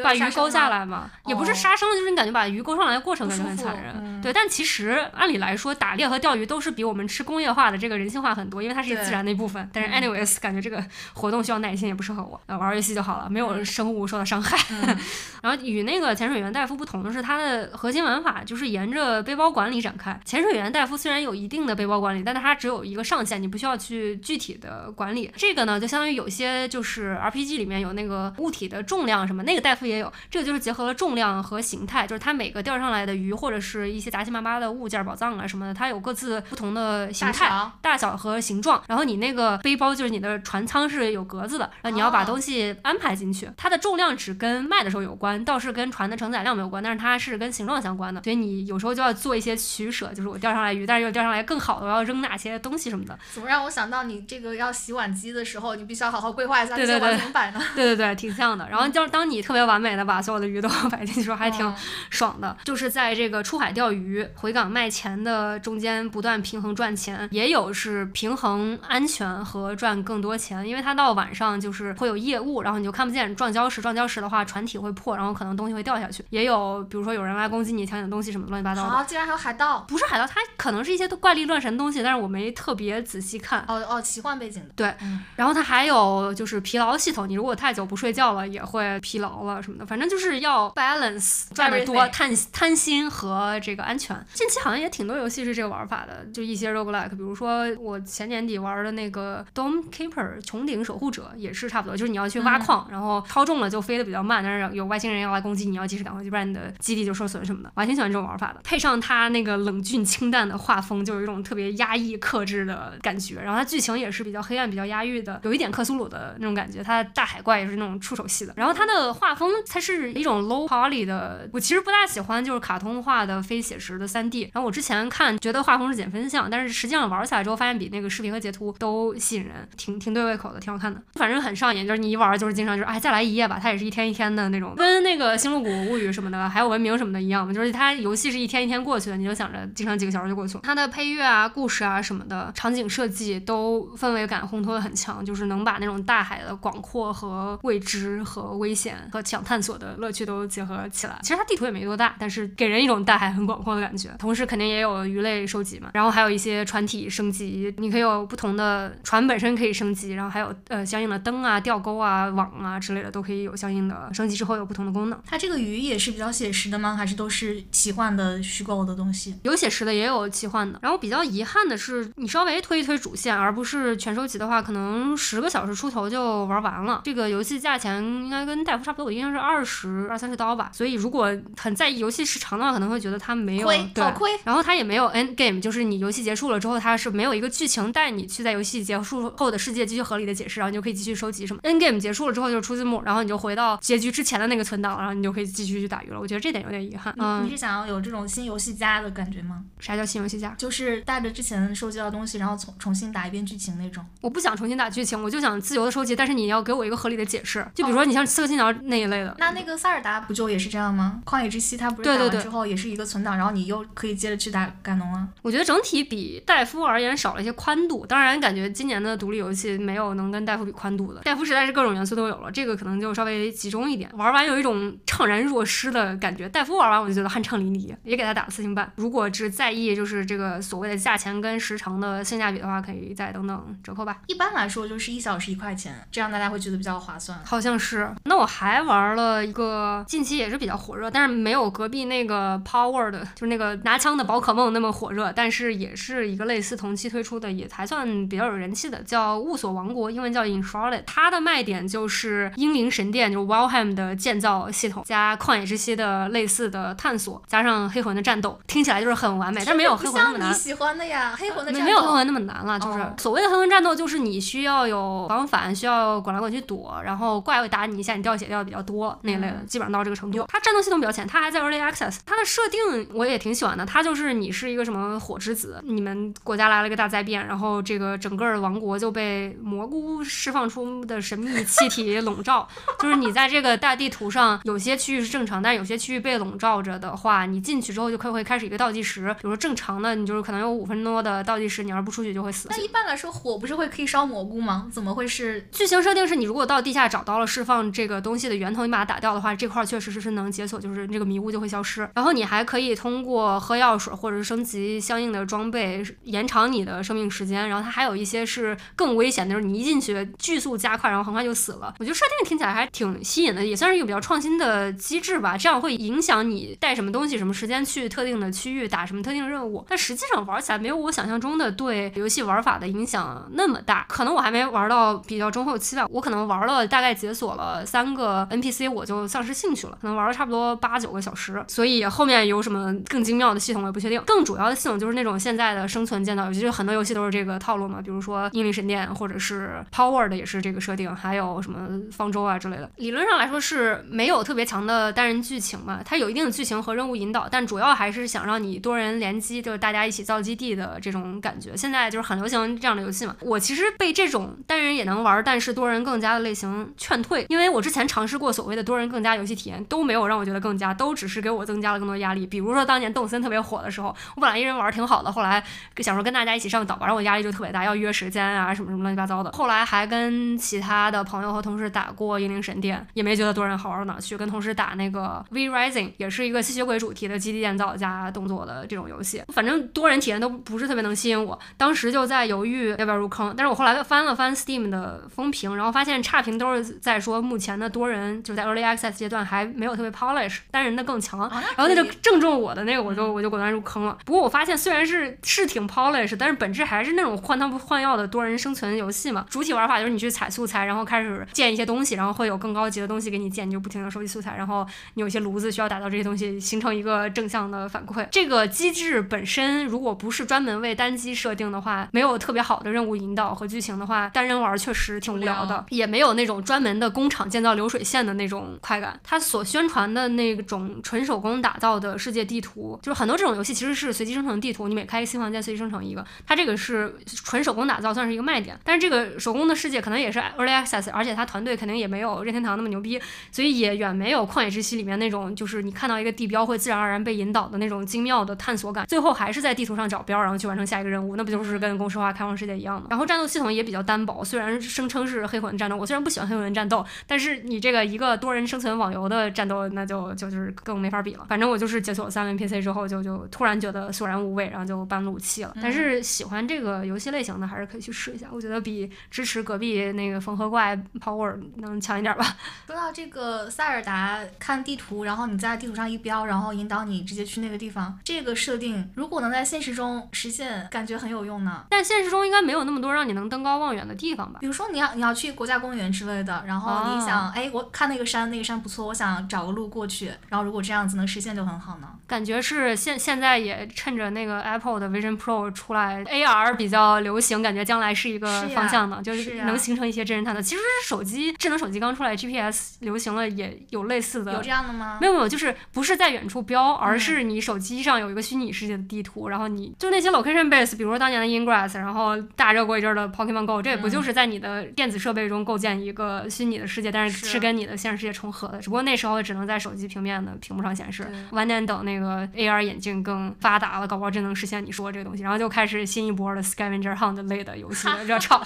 [0.03, 0.51] 把鱼勾杀生吗。
[0.51, 3.95] 下来嘛，也不是哦杀生，就是你感觉把鱼勾上来的过程感觉很残忍。
[3.99, 9.69] 嗯对，但其实按理来说，打猎和钓鱼都是比我们吃工业化的这个人性化很多，因为它是对自然的一部分。
[9.73, 10.83] 但是嗯 anyways，感觉这个
[11.13, 12.41] 活动需要耐心，也不适合我。
[12.47, 14.57] 呃，玩儿游戏就好了，没有生物受到伤害。
[14.71, 14.97] 嗯
[15.43, 20.19] 然后与那个潜水员戴夫不同的是，它的核心玩法就是沿着背包管理展开。
[20.25, 25.33] 潜水员戴夫虽然有一定的背包管理，但它只有一个上限，你不需要去具体的管理。
[25.35, 30.13] 这个呢，就相当于有些就是 RPG 里面有那个物体的重量什么，那个戴夫也有。
[30.31, 37.55] 这个就是结合了重量和形态，就是它每个钓上来的鱼或者是一些杂七八八的物件、宝藏啊什么的，它有各自不同的形态。
[37.81, 43.49] 大小和形状，然后你那个背包就是你的船舱是有格子的，然后你要把哦东西安排进去。
[43.57, 53.17] 它的重量只跟卖的时候有关，倒是跟船的承载量没有关，但是它是跟形状相关的，所以你有时候就要做一些取舍，就是我钓上来鱼，但是又钓上来更好的，我要扔哪些东西什么的。
[53.33, 57.63] 怎么让我想到你这个要洗碗机的时候，你必须要好好规划一下这些碗怎么摆呢？
[57.77, 58.69] 对对对，挺像的。
[58.69, 61.75] 然后就是当你特别完美的把所有的鱼都 摆进去的时候，还挺嗯
[62.11, 78.91] 爽的，就是在这个出海钓鱼、回港卖钱的中间不断平衡赚钱，也有是平衡安全和赚更多钱，因为它到晚上就是会有夜雾，然后你就看不见撞礁石，撞礁石的话船体会破，然后可能东西会掉下去，也有比如说有人来攻击你，抢你的东西什么乱七八糟的。
[78.91, 79.85] 好，竟然还有海盗。
[79.87, 83.65] 不是海盗，它可能是一些怪力乱神的东西，但是我没特别仔细看。
[83.69, 84.71] 哦哦，奇幻背景的。
[84.75, 89.87] 对嗯然后它还有就是疲劳系统，你如果太久不睡觉了，也会疲劳了什么的。
[89.87, 94.17] 反正就是要 balance 赚的多、贪贪心和这个安全。
[94.33, 107.71] 近期好像也挺多游戏是这个玩法的，就一些 roguelike，比如说我前年底玩的那个 Dome Keeper 穹顶守护者也是差不多，就是你要去挖矿，然后超重了就飞得比较慢，但是有外星人要来攻击，你要及时赶回去，不然你的基地就受损什么的。
[107.75, 113.41] 我还挺喜欢这种玩法的，配上它那个冷峻清淡的画风，就有一种特别压抑克制的感觉。
[113.41, 116.83] 然后它剧情也是是比较黑暗、比较压抑的，有一点克苏鲁的那种感觉。
[116.83, 118.55] 它大海怪也是那种触手系的。
[118.57, 124.51] 然后它的画风，它是一种 low poly 的，我其实不大喜欢就是卡通化的非写实的 3D。
[124.53, 131.01] 然后我之前看觉得画风是减分项，但是实际上玩起来之后发现比那个视频和截图都吸引人，挺挺对胃口的，挺好看的。
[131.15, 140.61] 反正很上瘾，就是你一玩就是经常就是哎再来一页吧，它也是一天一天的那种，跟那个《星露谷物语》什么的，还有文明什么的一样嘛，就是它游戏是一天一天过去的，你就想着经常几个小时就过去了。
[140.63, 151.19] 它的配乐啊、故事啊什么的，场景设计都氛围感烘托的很强，就是能把那种大海的广阔和未知和危险和想探索的乐趣都结合起来。
[151.23, 154.11] 其实它地图也没多大，但是给人一种大海很广阔的感觉。
[154.19, 165.19] 同时肯定也有鱼类收集嘛，然后还有一些船体升级，你可以有不同的船本身可以升级，然后还有呃相应的灯啊、钓钩啊、网啊之类的都可以有相应的升级之后有不同的功能。
[165.27, 166.95] 它这个鱼也是比较写实的吗？
[166.95, 169.35] 还是都是奇幻的、虚构的东西？
[169.43, 170.79] 有写实的，也有奇幻的。
[170.83, 177.01] 然后比较遗憾的是，你稍微推一推主线，而不是全收集的话，可能十个小时出头就玩完了。
[177.05, 180.71] 这个游戏价钱应该跟戴夫差不多，我印象是二十二三十刀吧。
[180.73, 184.31] 所以如果很在意游戏时长的话，可能会觉得它没有亏，对好亏。
[184.45, 191.61] 然后它也没有 end game，就是你游戏结束了之后，它是没有一个剧情带你去在游戏结束后的世界继续合理的解释，然后你就可以继续收集什么。
[191.63, 196.19] end game 结束了之后就是出字幕，然后你就回到结局之前的那个存档，然后你就可以继续去打鱼了。
[196.21, 197.15] 我觉得这点有点遗憾。
[197.19, 199.65] 嗯你嗯，是想要有这种新游戏家的感觉吗？
[199.79, 200.55] 啥叫新游戏家？
[200.59, 204.05] 就是带着之前收集到的东西，然后重重新打一遍剧情那种。
[204.21, 207.67] 我不想重新打剧情，我就想自由的收集，但是你要给我一个合理的解释。
[207.75, 211.21] 就比如说你像《刺客信条》那一类的，那那个塞尔达不就也是这样吗？
[211.25, 215.29] 旷野之息它不是打完之后也是一个存档，然后你又可以接着去打盖农啊？
[215.43, 218.05] 我觉得整体比戴夫而言少了一些宽度。
[218.07, 221.21] 当然，感觉今年的独立游戏没有能跟戴夫比宽度的。
[221.21, 224.11] 戴夫实在是各种元素都有了，这个可能就稍微集中一点。
[224.15, 226.49] 玩完有一种怅然若失的感觉。
[226.49, 228.91] 戴夫玩完我就觉得酣畅淋漓，也给他打了四星半。
[228.97, 234.19] 如果只在意就是这个所谓的价钱跟时长的性价比的话，可以再等等折扣吧。
[234.27, 237.39] 一般来说就是一小时一块钱，这样大家会觉得比较划算。
[237.45, 238.11] 好像是。
[238.25, 251.05] 那我还玩了一个近期也是比较火热，但是没有隔壁那个 Power 的，就是那个拿枪的宝可梦那么火热，但是也是一个类似同期推出的，也还算比较有人气的，叫雾锁王国，英文叫 In Charlotte。
[251.07, 260.51] 它的卖点就是英灵神殿，就是 Valheim 的建造系统，加旷野之息的类似的探索，加上黑魂的战斗，听起来就是很完美，但没有黑魂那么难。
[260.51, 270.45] 你喜欢的呀，黑魂的战斗没有黑魂那么难了，就是所谓的黑魂战斗，就是你需要有往返，需要滚来滚去躲，然后怪会打你一下，你掉血掉的比较多那一类的，基本上到这个程度。
[270.49, 272.19] 它战斗系统比较浅，它还在 Early Access。
[272.27, 282.69] 它的设定我也挺喜欢的，它就是你是一个什么火之子，你们国家来了一个大灾变，然后这个整个王国就被蘑菇释放出的神秘气体 笼罩，
[283.01, 292.69] 就是你在这个大地图上有些区域是正常，但有些区域被笼罩着的话，你进去之后就可会开始一个倒计时，比如说正常的你就是可能有五分多的倒计时，你要是不出去就会死。
[292.71, 294.89] 那一般来说火不是会可以烧蘑菇吗？
[294.91, 302.09] 怎么会是剧情设定是你如果到地下找到了释放这个东西的源头，你把它打掉的话，这块确实是是能解锁，就是这个迷雾就会消失。
[302.15, 307.69] 然后你还可以通过喝药水或者是升级相应的装备延长你的生命时间。
[307.69, 311.95] 然后它还有一些是更危险的，就是你一进去剧速加快，然后很快就死了。
[311.99, 315.59] 我觉得设定听起来还挺吸引的，也算是一个比较创新的机制吧。
[315.59, 319.85] 这样会影响你带什么东西、什么时间去特定的区域打什么特定任务。
[319.89, 324.05] 但实际上玩起来没有我想象中的对游戏玩法的影响那么大。
[324.09, 329.99] 可能我还没玩到比较中后期吧，我可能玩了大概解锁了三个 NPC，我就丧失兴趣了。
[330.01, 334.23] 可能玩了差不多八九个小时，所以后面有什么更精妙的系统我也不确定。
[334.27, 338.01] 更主要的系统就是那种现在的生存建造游戏，就很多游戏都是这个套路嘛。
[338.03, 342.91] 比如说《英灵神殿》或者是 Power 的也是这个设定，还有什么方舟啊之类的。
[342.97, 351.77] 理论上来说是没有特别强的单人剧情嘛，它有一定的剧情和任务引导，但主要还是想让你多人联机，就是大家一起造基地的这种感觉。
[351.77, 362.47] 现在就是很流行这样的游戏我其实被这种单人也能玩，但是多人更加的类型劝退，因为我之前尝试过所谓的多人更加游戏体验，都没有让我觉得更加，都只是给我增加了更多压力。
[362.47, 365.63] 比如说当年动森特别火的时候，我本来一人玩挺好的，后来
[365.99, 369.51] 想说跟大家一起上岛，然后我压力就特别大，要约时间啊什么什么乱七八糟的。
[369.53, 374.35] 后来还跟其他的朋友和同事打过《英灵神殿》，也没觉得多人好玩哪去。
[374.37, 381.57] 跟同事打那个 V Rising，也是一个吸血鬼主题的基地建造加动作的这种游戏，反正多人体验都不是特别能吸引我。
[381.77, 391.41] 当时就在犹豫要不要入坑，但是我后来翻了翻 Steam 的风评，然后发现差评都是在说目前的多人就在 Early Access 阶段还没有特别 polish，单人的更强。
[391.41, 394.17] 然后那就正中我的那个，我就我就果断入坑了。
[394.25, 399.45] 不过我发现虽然是是挺 polish，但是本质还是那种换汤不换药的多人生存游戏嘛。
[399.51, 408.27] 主体玩法就是你去采素材，然后开始建一些东西，然后会有更高级的东西给你建，你就不停的收集素材，然后你有些炉子需要打造这些东西，形成一个正向的反馈。
[408.31, 419.19] 这个机制本身如果不是专门为单机设定的话，没有特别好的任务引导和剧情的话，单人玩确实挺无聊的，也没有那种专门的工厂建造流水线的那种快感。
[419.25, 428.79] 它所宣传的那种纯手工打造的世界地图，就是很多这种游戏其实是随机生成地图，你每开一个新房间随机生成一个，它这个是纯手工打造，算是一个卖点。
[428.85, 433.21] 但是这个手工的世界可能也是 early access，而且它团队肯定也没有任天堂那么牛逼，
[433.51, 439.07] 所以也远没有旷野之息里面那种就是你看到一个地标会自然而然被引导的那种精妙的探索感。
[439.07, 443.07] 最后还是在地图上找标，然后去完成下一个任务，那不就是跟公式化开放世界一样吗？
[443.11, 451.47] 然后战斗系统也比较单薄，虽然声称是黑魂战斗，我虽然不喜欢黑魂战斗，但是你这个一个多人生存网游的战斗，那就就就是更没法比了。
[451.49, 455.75] 反正我就是解锁三个 NPC 之后，就就突然觉得索然无味，然后就半路弃了。
[455.83, 458.47] 但是喜欢这个游戏类型的，还是可以去试一下。
[458.53, 462.57] 我觉得比支持隔壁那个缝合怪 Power 能强一点吧。
[462.87, 471.85] 说到这个塞尔达看地图，然后你在地图上一标，然后引导你直接去那个地方，这个设定如果能在现实中实现，感觉很有用呢。
[471.91, 474.59] 但现实中应该没有那么多让你能登高望远的地方吧？
[474.61, 482.09] 比如说你要你要去国家公园之类的，然后你想，哎，我看那个山，那个山不错，我想找个路过去，然后如果这样子能实现就很好呢。
[482.27, 490.63] 感觉是现现在也趁着那个 Apple 的 Vision Pro 出来，AR 比较流行，感觉将来是一个方向呢，就是能形成一些真人探测。
[490.63, 494.53] 其实手机智能手机刚出来，GPS 流行了，也有类似的。
[494.55, 495.19] 有这样的吗？
[495.21, 511.27] 没有没有，就是不是在远处标，而是你手机上有一个虚拟世界的地图，然后你就那些 location base，比如说当年的 Ingress，然后大热过一阵的 Pokemon Go，这也不就是在你的电子设备中构建一个虚拟的世界，但是是跟你的现实世界重合的，只不过那时候只能在手机平面的屏幕上显示。
[511.51, 518.63] 晚点等那个 AR 眼镜更发达了，搞不好真能实现你说这个东西，然后就开始新一波的 Scavenger Hunt 类的游戏的热潮。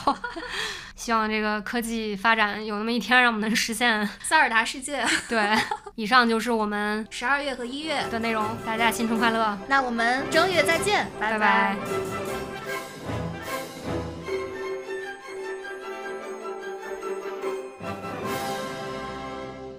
[0.96, 5.04] 希望这个科技发展有那么一天，让我们能实现 塞尔达世界。
[5.28, 5.56] 对，
[5.94, 11.76] 以上就是我们十二月和一月的内容，大家新春快乐，那我们正月再见，拜拜拜